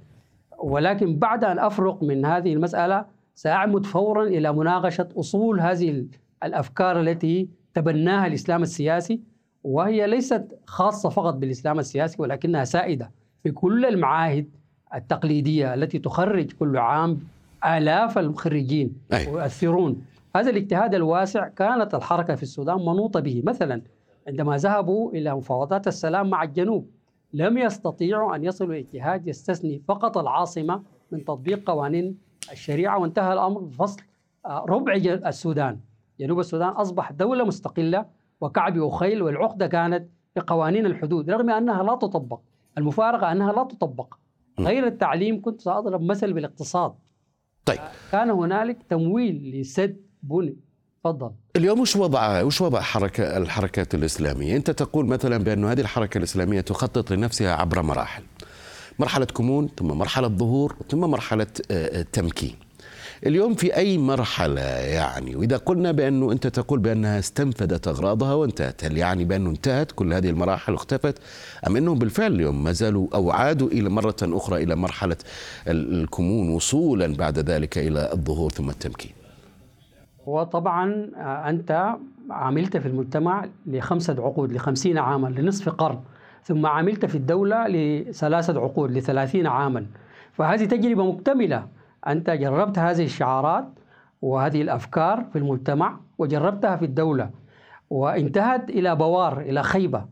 ولكن 0.57 1.19
بعد 1.19 1.43
أن 1.43 1.59
أفرق 1.59 2.03
من 2.03 2.25
هذه 2.25 2.53
المسألة 2.53 3.05
سأعمد 3.35 3.85
فورا 3.85 4.23
إلى 4.23 4.53
مناقشة 4.53 5.09
أصول 5.17 5.59
هذه 5.59 6.05
الأفكار 6.43 7.01
التي 7.01 7.49
تبناها 7.73 8.27
الإسلام 8.27 8.61
السياسي 8.61 9.21
وهي 9.63 10.07
ليست 10.07 10.59
خاصة 10.65 11.09
فقط 11.09 11.33
بالإسلام 11.33 11.79
السياسي 11.79 12.21
ولكنها 12.21 12.63
سائدة 12.63 13.11
في 13.43 13.51
كل 13.51 13.85
المعاهد 13.85 14.49
التقليدية 14.95 15.73
التي 15.73 15.99
تخرج 15.99 16.51
كل 16.51 16.77
عام 16.77 17.19
آلاف 17.65 18.17
المخرجين 18.17 18.93
ويؤثرون. 19.11 20.01
هذا 20.35 20.49
الاجتهاد 20.49 20.95
الواسع 20.95 21.47
كانت 21.47 21.95
الحركة 21.95 22.35
في 22.35 22.43
السودان 22.43 22.75
منوطة 22.75 23.19
به. 23.19 23.41
مثلا 23.45 23.81
عندما 24.27 24.57
ذهبوا 24.57 25.11
إلى 25.11 25.35
مفاوضات 25.35 25.87
السلام 25.87 26.29
مع 26.29 26.43
الجنوب 26.43 26.89
لم 27.33 27.57
يستطيعوا 27.57 28.35
أن 28.35 28.43
يصلوا 28.43 28.75
اجتهاد 28.75 29.27
يستثني 29.27 29.81
فقط 29.87 30.17
العاصمة 30.17 30.83
من 31.11 31.25
تطبيق 31.25 31.69
قوانين 31.71 32.17
الشريعة 32.51 32.99
وانتهى 32.99 33.33
الأمر 33.33 33.61
بفصل 33.61 34.01
آه، 34.45 34.65
ربع 34.69 34.93
السودان. 35.25 35.79
جنوب 36.19 36.39
السودان 36.39 36.69
أصبح 36.69 37.11
دولة 37.11 37.45
مستقلة 37.45 38.05
وكعب 38.41 38.79
وخيل 38.79 39.21
والعقدة 39.21 39.67
كانت 39.67 40.09
بقوانين 40.35 40.85
الحدود 40.85 41.29
رغم 41.29 41.49
أنها 41.49 41.83
لا 41.83 41.95
تطبق. 41.95 42.39
المفارقة 42.77 43.31
أنها 43.31 43.53
لا 43.53 43.63
تطبق. 43.63 44.13
غير 44.59 44.87
التعليم 44.87 45.41
كنت 45.41 45.61
سأضرب 45.61 46.01
مثل 46.01 46.33
بالاقتصاد. 46.33 46.93
طيب. 47.65 47.79
كان 48.11 48.29
هنالك 48.29 48.83
تمويل 48.83 49.59
لسد 49.61 50.01
بني. 50.23 50.57
تفضل. 51.03 51.31
اليوم 51.55 51.79
وش 51.79 51.95
وضع 51.95 52.41
وش 52.41 52.61
وضع 52.61 52.81
حركة 52.81 53.37
الحركات 53.37 53.95
الإسلامية؟ 53.95 54.55
أنت 54.55 54.71
تقول 54.71 55.05
مثلا 55.05 55.37
بأن 55.37 55.65
هذه 55.65 55.81
الحركة 55.81 56.17
الإسلامية 56.17 56.61
تخطط 56.61 57.11
لنفسها 57.11 57.53
عبر 57.53 57.81
مراحل. 57.81 58.23
مرحلة 58.99 59.25
كمون 59.25 59.69
ثم 59.79 59.87
مرحلة 59.87 60.27
ظهور 60.27 60.75
ثم 60.91 60.99
مرحلة 60.99 61.47
آه، 61.71 61.99
آه، 61.99 62.05
تمكين. 62.13 62.55
اليوم 63.25 63.55
في 63.55 63.75
أي 63.75 63.97
مرحلة 63.97 64.61
يعني؟ 64.61 65.35
وإذا 65.35 65.57
قلنا 65.57 65.91
بأنه 65.91 66.31
أنت 66.31 66.47
تقول 66.47 66.79
بأنها 66.79 67.19
استنفذت 67.19 67.87
أغراضها 67.87 68.33
وانتهت 68.33 68.83
هل 68.85 68.97
يعني 68.97 69.25
بأنه 69.25 69.49
انتهت 69.49 69.91
كل 69.91 70.13
هذه 70.13 70.29
المراحل 70.29 70.73
واختفت 70.73 71.17
أم 71.67 71.77
أنهم 71.77 71.99
بالفعل 71.99 72.33
اليوم 72.33 72.63
ما 72.63 72.71
زالوا 72.71 73.07
أو 73.13 73.31
عادوا 73.31 73.67
إلى 73.67 73.89
مرة 73.89 74.15
أخرى 74.23 74.63
إلى 74.63 74.75
مرحلة 74.75 75.17
الكمون 75.67 76.49
وصولا 76.49 77.15
بعد 77.15 77.39
ذلك 77.39 77.77
إلى 77.77 78.09
الظهور 78.13 78.51
ثم 78.51 78.69
التمكين؟ 78.69 79.22
وطبعا 80.25 81.09
آه، 81.15 81.49
أنت 81.49 81.95
عملت 82.29 82.77
في 82.77 82.87
المجتمع 82.87 83.45
لخمسة 83.65 84.15
عقود 84.19 84.51
لخمسين 84.51 84.97
عاما 84.97 85.27
لنصف 85.27 85.69
قرن 85.69 85.99
ثم 86.43 86.65
عملت 86.65 87.05
في 87.05 87.15
الدولة 87.15 87.67
لثلاثة 87.67 88.61
عقود 88.61 88.91
لثلاثين 88.91 89.47
عاما. 89.47 89.85
فهذه 90.33 90.65
تجربة 90.65 91.11
مكتملة. 91.11 91.67
أنت 92.07 92.29
جربت 92.29 92.79
هذه 92.79 93.03
الشعارات 93.03 93.65
وهذه 94.21 94.61
الأفكار 94.61 95.25
في 95.33 95.37
المجتمع 95.37 95.99
وجربتها 96.17 96.75
في 96.75 96.85
الدولة 96.85 97.29
وانتهت 97.89 98.69
إلى 98.69 98.95
بوار 98.95 99.41
إلى 99.41 99.63
خيبة. 99.63 100.05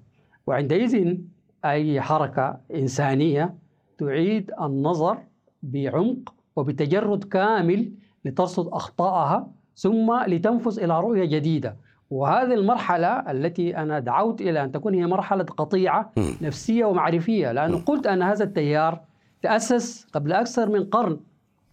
وعندئذ 0.47 1.17
أي 1.65 2.01
حركة 2.01 2.57
إنسانية 2.75 3.53
تعيد 3.97 4.51
النظر 4.61 5.17
بعمق 5.63 6.33
وبتجرد 6.55 7.23
كامل 7.23 7.91
لترصد 8.25 8.67
أخطائها 8.67 9.47
ثم 9.81 10.23
لتنفذ 10.27 10.83
إلى 10.83 10.99
رؤية 10.99 11.25
جديدة. 11.25 11.75
وهذه 12.09 12.53
المرحلة 12.53 13.31
التي 13.31 13.77
أنا 13.77 13.99
دعوت 13.99 14.41
إلى 14.41 14.63
أن 14.63 14.71
تكون 14.71 14.93
هي 14.93 15.07
مرحلة 15.07 15.43
قطيعة 15.43 16.11
نفسية 16.41 16.85
ومعرفية 16.85 17.51
لأنه 17.51 17.77
قلت 17.77 18.07
أن 18.07 18.21
هذا 18.21 18.43
التيار 18.43 18.99
تأسس 19.41 20.07
قبل 20.13 20.33
أكثر 20.33 20.69
من 20.69 20.83
قرن 20.83 21.19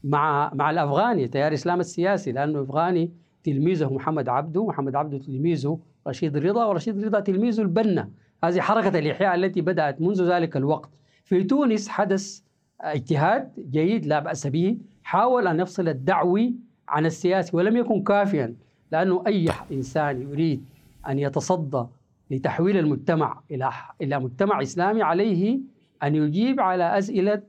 مع 0.04 0.50
مع 0.54 0.70
الأفغاني 0.70 1.28
تيار 1.28 1.48
الإسلام 1.48 1.80
السياسي 1.80 2.32
لأنه 2.32 2.58
الأفغاني 2.58 3.12
تلميذه 3.44 3.94
محمد 3.94 4.28
عبده 4.28 4.66
محمد 4.66 4.94
عبده 4.94 5.18
تلميذه 5.18 5.78
رشيد 6.06 6.36
رضا 6.36 6.64
ورشيد 6.64 7.04
رضا 7.04 7.20
تلميذه 7.20 7.60
البنا. 7.60 8.08
هذه 8.44 8.60
حركة 8.60 8.98
الإحياء 8.98 9.34
التي 9.34 9.60
بدأت 9.60 10.00
منذ 10.00 10.32
ذلك 10.32 10.56
الوقت. 10.56 10.90
في 11.24 11.44
تونس 11.44 11.88
حدث 11.88 12.40
اجتهاد 12.80 13.52
جيد 13.70 14.06
لا 14.06 14.18
بأس 14.18 14.46
به 14.46 14.78
حاول 15.02 15.46
أن 15.46 15.60
يفصل 15.60 15.88
الدعوي 15.88 16.67
عن 16.88 17.06
السياسي 17.06 17.56
ولم 17.56 17.76
يكن 17.76 18.02
كافيا 18.02 18.54
لأنه 18.92 19.22
أي 19.26 19.48
إنسان 19.72 20.22
يريد 20.22 20.64
أن 21.08 21.18
يتصدى 21.18 21.84
لتحويل 22.30 22.76
المجتمع 22.78 23.40
إلى 23.50 23.70
إلى 24.00 24.18
مجتمع 24.18 24.62
إسلامي 24.62 25.02
عليه 25.02 25.58
أن 26.02 26.14
يجيب 26.14 26.60
على 26.60 26.98
أسئلة 26.98 27.42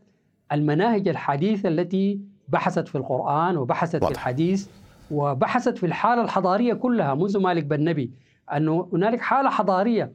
المناهج 0.52 1.08
الحديثة 1.08 1.70
التي 1.70 2.20
بحثت 2.48 2.88
في 2.88 2.96
القرآن 2.96 3.58
وبحثت 3.58 3.96
واضح. 3.96 4.08
في 4.08 4.12
الحديث 4.14 4.68
وبحثت 5.12 5.78
في 5.78 5.86
الحالة 5.86 6.22
الحضارية 6.22 6.74
كلها 6.74 7.16
منذ 7.16 7.40
مالك 7.40 7.64
بن 7.64 7.84
نبي 7.84 8.12
أنه 8.54 8.90
هنالك 8.94 9.22
حالة 9.22 9.50
حضارية 9.50 10.12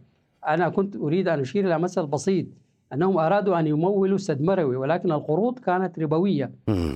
أنا 0.49 0.69
كنت 0.69 0.97
أريد 0.97 1.29
أن 1.29 1.41
أشير 1.41 1.67
إلى 1.67 1.79
مثل 1.79 2.07
بسيط 2.07 2.47
أنهم 2.95 3.19
أرادوا 3.19 3.59
أن 3.61 3.67
يمولوا 3.67 4.19
سد 4.19 4.43
مروي 4.43 4.77
ولكن 4.77 5.13
القروض 5.13 5.59
كانت 5.59 5.99
ربوية. 5.99 6.51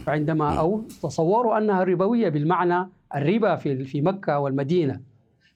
فعندما 0.06 0.58
أو 0.58 0.82
تصوروا 1.02 1.58
أنها 1.58 1.84
ربوية 1.84 2.28
بالمعنى 2.28 2.88
الربا 3.14 3.56
في 3.56 3.84
في 3.84 4.00
مكة 4.00 4.38
والمدينة. 4.38 5.00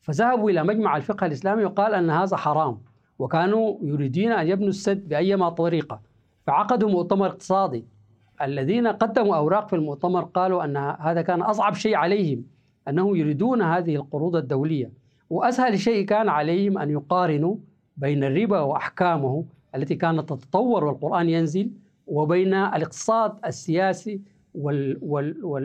فذهبوا 0.00 0.50
إلى 0.50 0.64
مجمع 0.64 0.96
الفقه 0.96 1.26
الإسلامي 1.26 1.64
وقال 1.64 1.94
أن 1.94 2.10
هذا 2.10 2.36
حرام 2.36 2.78
وكانوا 3.18 3.76
يريدون 3.82 4.32
أن 4.32 4.46
يبنوا 4.46 4.68
السد 4.68 5.08
بأيما 5.08 5.48
طريقة. 5.48 6.00
فعقدوا 6.46 6.90
مؤتمر 6.90 7.26
اقتصادي. 7.26 7.84
الذين 8.42 8.86
قدموا 8.86 9.36
أوراق 9.36 9.68
في 9.68 9.76
المؤتمر 9.76 10.24
قالوا 10.24 10.64
أن 10.64 10.76
هذا 10.76 11.22
كان 11.22 11.42
أصعب 11.42 11.74
شيء 11.74 11.94
عليهم 11.94 12.42
أنهم 12.88 13.16
يريدون 13.16 13.62
هذه 13.62 13.96
القروض 13.96 14.36
الدولية. 14.36 14.90
وأسهل 15.30 15.78
شيء 15.78 16.06
كان 16.06 16.28
عليهم 16.28 16.78
أن 16.78 16.90
يقارنوا 16.90 17.56
بين 17.96 18.24
الربا 18.24 18.60
وأحكامه. 18.60 19.44
التي 19.74 19.94
كانت 19.94 20.28
تتطور 20.28 20.84
والقرآن 20.84 21.28
ينزل 21.28 21.70
وبين 22.06 22.54
الاقتصاد 22.54 23.32
السياسي 23.46 24.20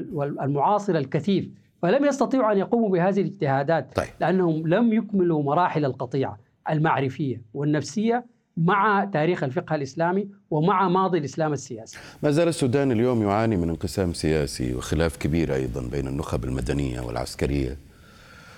والمعاصر 0.10 0.96
الكثيف. 0.96 1.50
فلم 1.82 2.06
يستطيعوا 2.06 2.52
أن 2.52 2.58
يقوموا 2.58 2.90
بهذه 2.90 3.22
الاجتهادات 3.22 3.96
طيب. 3.96 4.08
لأنهم 4.22 4.68
لم 4.68 4.94
يكملوا 4.94 5.44
مراحل 5.44 5.86
القطيعة 5.86 6.38
المعرفية 6.70 7.42
والنفسية 7.54 8.26
مع 8.58 9.06
تاريخ 9.06 9.44
الفقه 9.44 9.76
الإسلامي 9.76 10.28
ومع 10.52 10.90
ماضي 10.90 11.18
الإسلام 11.18 11.54
السياسي. 11.54 11.98
ما 12.24 12.32
زال 12.32 12.48
السودان 12.48 12.92
اليوم 12.92 13.22
يعاني 13.22 13.58
من 13.58 13.70
انقسام 13.70 14.14
سياسي 14.14 14.76
وخلاف 14.76 15.18
كبير 15.18 15.56
أيضا 15.56 15.82
بين 15.92 16.08
النخب 16.08 16.44
المدنية 16.44 17.02
والعسكرية. 17.02 17.78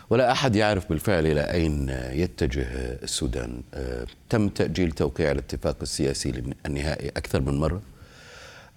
ولا 0.10 0.32
أحد 0.32 0.56
يعرف 0.56 0.90
بالفعل 0.90 1.28
إلى 1.28 1.42
أين 1.42 1.90
يتجه 2.12 2.68
السودان. 3.04 3.62
آه، 3.74 4.06
تم 4.30 4.50
تأجيل 4.50 4.92
توقيع 4.92 5.32
الاتفاق 5.32 5.78
السياسي 5.82 6.44
النهائي 6.66 7.10
أكثر 7.10 7.42
من 7.42 7.58
مرة. 7.58 7.82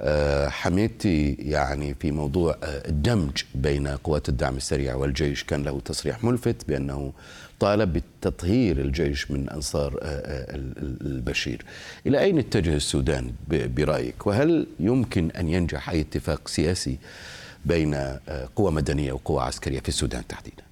آه، 0.01 0.49
حميدتي 0.49 1.33
يعني 1.33 1.95
في 1.95 2.11
موضوع 2.11 2.57
آه، 2.63 2.89
الدمج 2.89 3.43
بين 3.55 3.89
قوات 3.89 4.29
الدعم 4.29 4.57
السريع 4.57 4.95
والجيش 4.95 5.45
كان 5.45 5.63
له 5.63 5.81
تصريح 5.81 6.25
ملفت 6.25 6.69
بأنه 6.69 7.13
طالب 7.61 7.93
بتطهير 8.21 8.81
الجيش 8.81 9.31
من 9.31 9.49
أنصار 9.49 9.99
البشير. 10.03 11.65
إلى 12.07 12.21
أين 12.21 12.39
اتجه 12.39 12.77
السودان 12.77 13.33
برأيك؟ 13.49 14.27
وهل 14.27 14.67
يمكن 14.81 15.31
أن 15.31 15.49
ينجح 15.49 15.91
أي 15.91 16.01
اتفاق 16.01 16.49
سياسي 16.49 16.99
بين 17.65 17.95
قوى 18.57 18.73
مدنية 18.73 19.13
وقوى 19.13 19.43
عسكرية 19.43 19.81
في 19.81 19.89
السودان 19.89 20.27
تحديداً؟ 20.27 20.72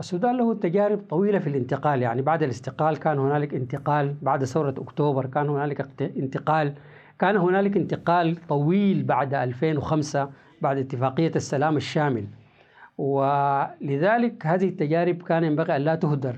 السودان 0.00 0.36
له 0.36 0.54
تجارب 0.54 0.98
طويلة 1.10 1.38
في 1.38 1.46
الانتقال 1.46 2.02
يعني 2.02 2.22
بعد 2.22 2.42
الاستقلال 2.42 2.96
كان 2.96 3.18
هنالك 3.18 3.54
انتقال 3.54 4.14
بعد 4.22 4.44
ثورة 4.44 4.74
أكتوبر 4.78 5.26
كان 5.26 5.48
هنالك 5.48 6.02
انتقال. 6.02 6.74
كان 7.18 7.36
هنالك 7.36 7.76
انتقال 7.76 8.36
طويل 8.48 9.02
بعد 9.02 9.34
2005 9.34 10.30
بعد 10.62 10.78
اتفاقية 10.78 11.32
السلام 11.36 11.76
الشامل. 11.76 12.26
ولذلك 12.98 14.46
هذه 14.46 14.68
التجارب 14.68 15.22
كان 15.22 15.44
ينبغي 15.44 15.76
أن 15.76 15.80
لا 15.82 15.94
تهدر. 15.94 16.36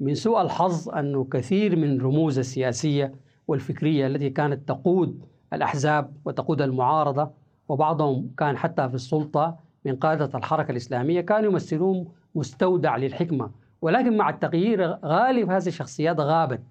من 0.00 0.14
سوء 0.14 0.42
الحظ 0.42 0.88
أنه 0.88 1.24
كثير 1.24 1.76
من 1.76 2.00
رموز 2.00 2.38
السياسية 2.38 3.14
والفكرية 3.48 4.06
التي 4.06 4.30
كانت 4.30 4.68
تقود 4.68 5.24
الأحزاب 5.52 6.12
وتقود 6.24 6.62
المعارضة 6.62 7.30
وبعضهم 7.68 8.30
كان 8.38 8.56
حتى 8.56 8.88
في 8.88 8.94
السلطة 8.94 9.58
من 9.84 9.96
قادة 9.96 10.38
الحركة 10.38 10.70
الإسلامية 10.70 11.20
كانوا 11.20 11.50
يمثلون 11.50 12.08
مستودع 12.34 12.96
للحكمة. 12.96 13.50
ولكن 13.82 14.16
مع 14.16 14.30
التغيير 14.30 14.98
غالب 15.04 15.50
هذه 15.50 15.66
الشخصيات 15.66 16.20
غابت. 16.20 16.62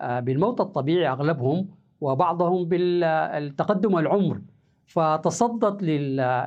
آه، 0.00 0.20
بالموت 0.20 0.60
الطبيعي 0.60 1.08
أغلبهم 1.08 1.68
وبعضهم 2.00 2.64
بالتقدم 2.64 3.98
العمر 3.98 4.40
فتصدت 4.86 5.82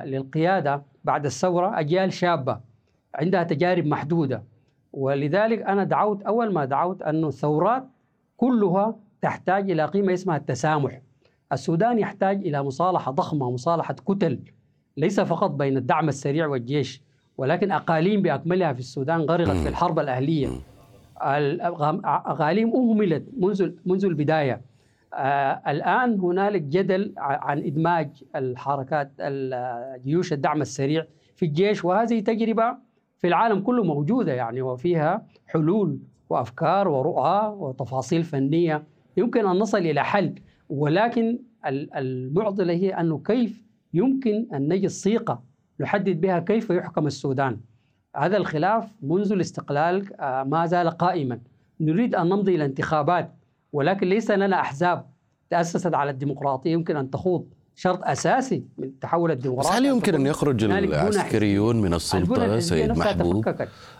للقيادة 0.06 0.82
بعد 1.04 1.24
الثورة 1.26 1.80
أجيال 1.80 2.12
شابة 2.12 2.60
عندها 3.14 3.42
تجارب 3.42 3.86
محدودة. 3.86 4.42
ولذلك 4.92 5.62
أنا 5.62 5.84
دعوت 5.84 6.22
أول 6.22 6.52
ما 6.52 6.64
دعوت 6.64 7.02
أن 7.02 7.24
الثورات 7.24 7.88
كلها 8.36 8.96
تحتاج 9.22 9.70
إلى 9.70 9.84
قيمة 9.84 10.12
اسمها 10.14 10.36
التسامح. 10.36 11.00
السودان 11.52 11.98
يحتاج 11.98 12.46
إلى 12.46 12.62
مصالحة 12.62 13.12
ضخمة 13.12 13.50
مصالحة 13.50 13.94
كتل 13.94 14.40
ليس 14.96 15.20
فقط 15.20 15.50
بين 15.50 15.76
الدعم 15.76 16.08
السريع 16.08 16.46
والجيش. 16.46 17.02
ولكن 17.38 17.72
أقاليم 17.72 18.22
بأكملها 18.22 18.72
في 18.72 18.78
السودان 18.78 19.20
غرقت 19.20 19.56
في 19.56 19.68
الحرب 19.68 19.98
الأهلية. 19.98 20.48
الأقاليم 21.22 22.72
أهملت 22.76 23.24
منذ 23.38 23.70
منذ 23.86 24.04
البداية. 24.04 24.60
آه 25.14 25.62
الآن 25.68 26.20
هنالك 26.20 26.62
جدل 26.62 27.14
عن 27.18 27.58
إدماج 27.58 28.24
الحركات 28.36 29.12
جيوش 30.04 30.32
الدعم 30.32 30.60
السريع 30.60 31.04
في 31.34 31.44
الجيش 31.46 31.84
وهذه 31.84 32.20
تجربة 32.20 32.76
في 33.18 33.26
العالم 33.26 33.60
كله 33.60 33.84
موجودة 33.84 34.32
يعني 34.32 34.62
وفيها 34.62 35.26
حلول 35.46 35.98
وأفكار 36.30 36.88
ورؤى 36.88 37.54
وتفاصيل 37.58 38.22
فنية 38.22 38.82
يمكن 39.16 39.46
أن 39.46 39.56
نصل 39.56 39.78
إلى 39.78 40.04
حل. 40.04 40.34
ولكن 40.68 41.38
المعضلة 41.96 42.72
هي 42.72 42.90
أنه 42.90 43.18
كيف 43.18 43.62
يمكن 43.94 44.46
أن 44.54 44.68
نجد 44.72 44.88
صيغة 44.88 45.42
نحدد 45.80 46.20
بها 46.20 46.38
كيف 46.38 46.70
يحكم 46.70 47.06
السودان. 47.06 47.60
هذا 48.16 48.36
الخلاف 48.36 48.84
منذ 49.02 49.32
الاستقلال 49.32 50.20
آه، 50.20 50.42
ما 50.42 50.66
زال 50.66 50.90
قائما. 50.90 51.40
نريد 51.80 52.14
أن 52.14 52.26
نمضي 52.26 52.54
إلى 52.54 52.64
انتخابات 52.64 53.32
ولكن 53.72 54.08
ليس 54.08 54.30
لنا 54.30 54.60
أحزاب 54.60 55.06
تأسست 55.50 55.94
على 55.94 56.10
الديمقراطية. 56.10 56.72
يمكن 56.72 56.96
أن 56.96 57.10
تخوض 57.10 57.46
شرط 57.78 58.04
أساسي 58.04 58.62
من 58.78 58.84
التحول 58.84 59.30
الديمقراطي 59.30 59.68
بس 59.68 59.74
هل 59.74 59.86
يمكن 59.86 60.14
أن 60.14 60.26
يخرج 60.26 60.64
العسكريون 60.64 61.80
من 61.80 61.94
السلطة 61.94 62.58
سيد 62.58 62.90
محبوب 62.90 63.48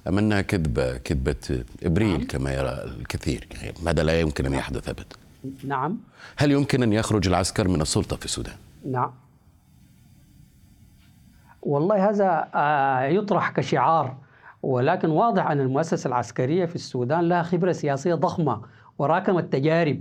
أم 0.08 0.18
أنها 0.18 0.40
كذبة 0.40 0.96
كذبة 0.96 1.64
إبريل 1.82 2.18
نعم. 2.18 2.26
كما 2.26 2.54
يرى 2.54 2.84
الكثير. 3.00 3.48
هذا 3.86 4.02
لا 4.02 4.20
يمكن 4.20 4.46
أن 4.46 4.52
يحدث 4.52 4.88
أبدا؟ 4.88 5.04
نعم. 5.64 5.98
هل 6.36 6.50
يمكن 6.52 6.82
أن 6.82 6.92
يخرج 6.92 7.28
العسكر 7.28 7.68
من 7.68 7.80
السلطة 7.80 8.16
في 8.16 8.24
السودان؟ 8.24 8.54
نعم. 8.90 9.10
والله 11.62 12.10
هذا 12.10 12.48
آه، 12.54 13.02
يطرح 13.02 13.50
كشعار 13.50 14.16
ولكن 14.62 15.10
واضح 15.10 15.50
أن 15.50 15.60
المؤسسة 15.60 16.08
العسكرية 16.08 16.66
في 16.66 16.74
السودان 16.74 17.20
لها 17.20 17.42
خبرة 17.42 17.72
سياسية 17.72 18.14
ضخمة 18.14 18.62
وراكمت 18.98 19.52
تجارب 19.52 20.00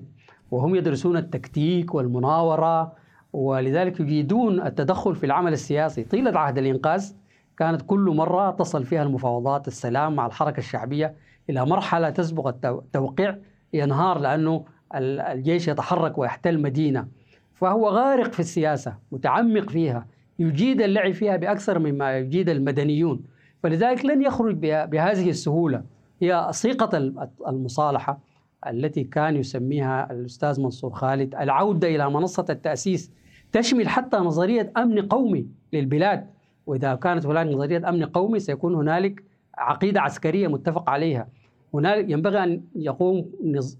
وهم 0.51 0.75
يدرسون 0.75 1.17
التكتيك 1.17 1.95
والمناورة 1.95 2.93
ولذلك 3.33 3.99
يجيدون 3.99 4.61
التدخل 4.61 5.15
في 5.15 5.25
العمل 5.25 5.53
السياسي. 5.53 6.03
طيلة 6.03 6.39
عهد 6.39 6.57
الإنقاذ 6.57 7.11
كانت 7.57 7.81
كل 7.81 8.13
مرة 8.15 8.51
تصل 8.51 8.83
فيها 8.83 9.03
المفاوضات 9.03 9.67
السلام 9.67 10.15
مع 10.15 10.25
الحركة 10.25 10.57
الشعبية 10.57 11.15
إلى 11.49 11.65
مرحلة 11.65 12.09
تسبق 12.09 12.47
التوقيع 12.65 13.37
ينهار 13.73 14.19
لأنه 14.19 14.65
الجيش 14.95 15.67
يتحرك 15.67 16.17
ويحتل 16.17 16.61
مدينة. 16.61 17.07
فهو 17.53 17.89
غارق 17.89 18.31
في 18.31 18.39
السياسة 18.39 18.95
متعمق 19.11 19.69
فيها 19.69 20.05
يجيد 20.39 20.81
اللعب 20.81 21.11
فيها 21.11 21.37
بأكثر 21.37 21.79
مما 21.79 22.17
يجيد 22.17 22.49
المدنيون. 22.49 23.23
فلذلك 23.63 24.05
لن 24.05 24.21
يخرج 24.21 24.55
بهذه 24.61 25.29
السهولة. 25.29 25.83
هي 26.21 26.47
صيغة 26.51 27.13
المصالحة 27.47 28.19
التي 28.67 29.03
كان 29.03 29.35
يسميها 29.35 30.11
الأستاذ 30.11 30.61
منصور 30.61 30.91
خالد 30.91 31.35
العودة 31.35 31.87
إلى 31.87 32.09
منصة 32.09 32.45
التأسيس 32.49 33.11
تشمل 33.51 33.89
حتى 33.89 34.17
نظرية 34.17 34.71
أمن 34.77 35.01
قومي 35.01 35.47
للبلاد. 35.73 36.27
وإذا 36.65 36.95
كانت 36.95 37.25
هناك 37.25 37.47
نظرية 37.47 37.89
أمن 37.89 38.05
قومي 38.05 38.39
سيكون 38.39 38.75
هنالك 38.75 39.23
عقيدة 39.57 40.01
عسكرية 40.01 40.47
متفق 40.47 40.89
عليها. 40.89 41.27
هنالك 41.73 42.09
ينبغي 42.09 42.43
أن 42.43 42.61
يقوم 42.75 43.31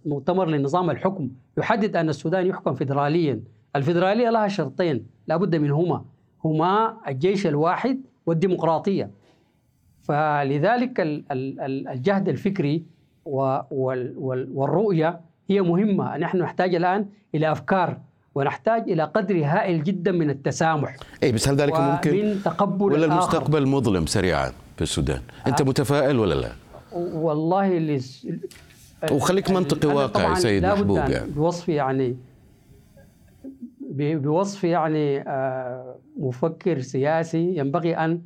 مؤتمر 0.06 0.50
لنظام 0.50 0.90
الحكم 0.90 1.30
يحدد 1.58 1.96
أن 1.96 2.10
السودان 2.10 2.48
يحكم 2.48 2.74
فيدراليا. 2.74 3.42
الفيدرالية 3.76 4.30
لها 4.30 4.48
شرطين 4.48 5.06
لابد 5.28 5.56
منهما. 5.56 6.06
هما 6.46 6.98
الجيش 7.08 7.48
الواحد 7.48 8.02
والديمقراطية. 8.26 9.10
فلذلك 10.04 10.94
الجهد 11.02 12.30
الفكري 12.30 12.84
والرؤية 13.26 15.20
هي 15.50 15.62
مهمة. 15.62 16.18
نحن 16.18 16.38
نحتاج 16.38 16.76
الآن 16.76 17.06
إلى 17.36 17.52
أفكار 17.52 17.98
ونحتاج 18.36 18.92
إلى 18.92 19.04
قدر 19.04 19.46
هائل 19.46 19.84
جدا 19.84 20.12
من 20.12 20.30
التسامح. 20.30 20.96
أي 21.24 21.32
بس 21.32 21.48
هل 21.48 21.56
ذلك 21.56 21.80
ممكن؟ 21.80 22.12
من 22.12 22.42
تقبل 22.44 22.86
ولا 22.94 23.06
المستقبل 23.06 23.68
مظلم 23.68 24.06
سريعا 24.06 24.52
في 24.76 24.82
السودان؟ 24.82 25.22
أنت 25.48 25.62
متفائل 25.62 26.20
ولا 26.20 26.34
لا؟ 26.34 26.52
والله 26.94 27.78
اللي 27.78 28.02
وخليك 29.12 29.52
منطقي 29.52 29.88
واقعي 29.88 30.36
سيد 30.36 30.66
محبوب 30.66 30.98
يعني. 30.98 31.32
بوصفي 31.32 31.74
يعني 31.74 32.18
بوصف 33.92 34.64
يعني 34.64 35.22
آه، 35.22 35.96
مفكر 36.20 36.82
سياسي 36.82 37.58
ينبغي 37.58 37.98
أن 37.98 38.22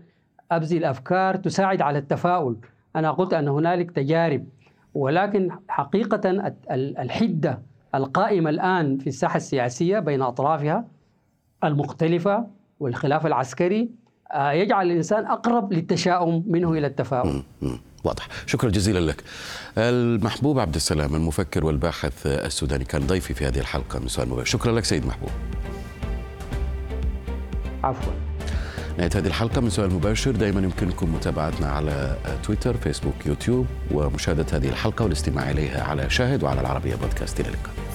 أبذل 0.51 0.85
أفكار 0.85 1.35
تساعد 1.35 1.81
على 1.81 1.99
التفاؤل. 1.99 2.55
أنا 2.95 3.11
قلت 3.11 3.33
أن 3.33 3.47
هنالك 3.47 3.91
تجارب 3.91 4.45
ولكن 4.93 5.49
حقيقة 5.67 6.53
الحدة 6.71 7.61
القائمة 7.95 8.49
الآن 8.49 8.97
في 8.97 9.07
الساحة 9.07 9.37
السياسية 9.37 9.99
بين 9.99 10.21
أطرافها 10.21 10.85
المختلفة 11.63 12.47
والخلاف 12.79 13.25
العسكري 13.25 13.89
آه، 14.31 14.51
يجعل 14.51 14.85
الإنسان 14.85 15.25
أقرب 15.25 15.73
للتشاؤم 15.73 16.43
منه 16.47 16.71
إلى 16.71 16.87
التفاؤل. 16.87 17.43
واضح. 18.03 18.27
شكرا 18.45 18.69
جزيلا 18.69 18.99
لك. 18.99 19.23
المحبوب 19.77 20.59
عبد 20.59 20.75
السلام 20.75 21.15
المفكر 21.15 21.65
والباحث 21.65 22.27
السوداني 22.27 22.85
كان 22.85 23.07
ضيفي 23.07 23.33
في 23.33 23.47
هذه 23.47 23.59
الحلقة 23.59 23.99
من 23.99 24.07
سؤال 24.07 24.29
مباشر. 24.29 24.45
شكرا 24.45 24.71
لك 24.71 24.85
سيد 24.85 25.05
محبوب. 25.05 25.29
عفوا. 27.83 28.13
نهاية 28.97 29.09
هذه 29.15 29.27
الحلقة 29.27 29.61
من 29.61 29.69
سؤال 29.69 29.93
مباشر. 29.93 30.31
دائما 30.31 30.61
يمكنكم 30.61 31.15
متابعتنا 31.15 31.67
على 31.67 32.17
تويتر 32.43 32.77
فيسبوك 32.77 33.25
يوتيوب 33.25 33.65
ومشاهدة 33.91 34.45
هذه 34.53 34.69
الحلقة 34.69 35.03
والاستماع 35.03 35.51
إليها 35.51 35.83
على 35.83 36.09
شاهد 36.09 36.43
وعلى 36.43 36.61
العربية 36.61 36.95
بودكاست. 36.95 37.39
إلى 37.39 37.49
اللقاء. 37.49 37.90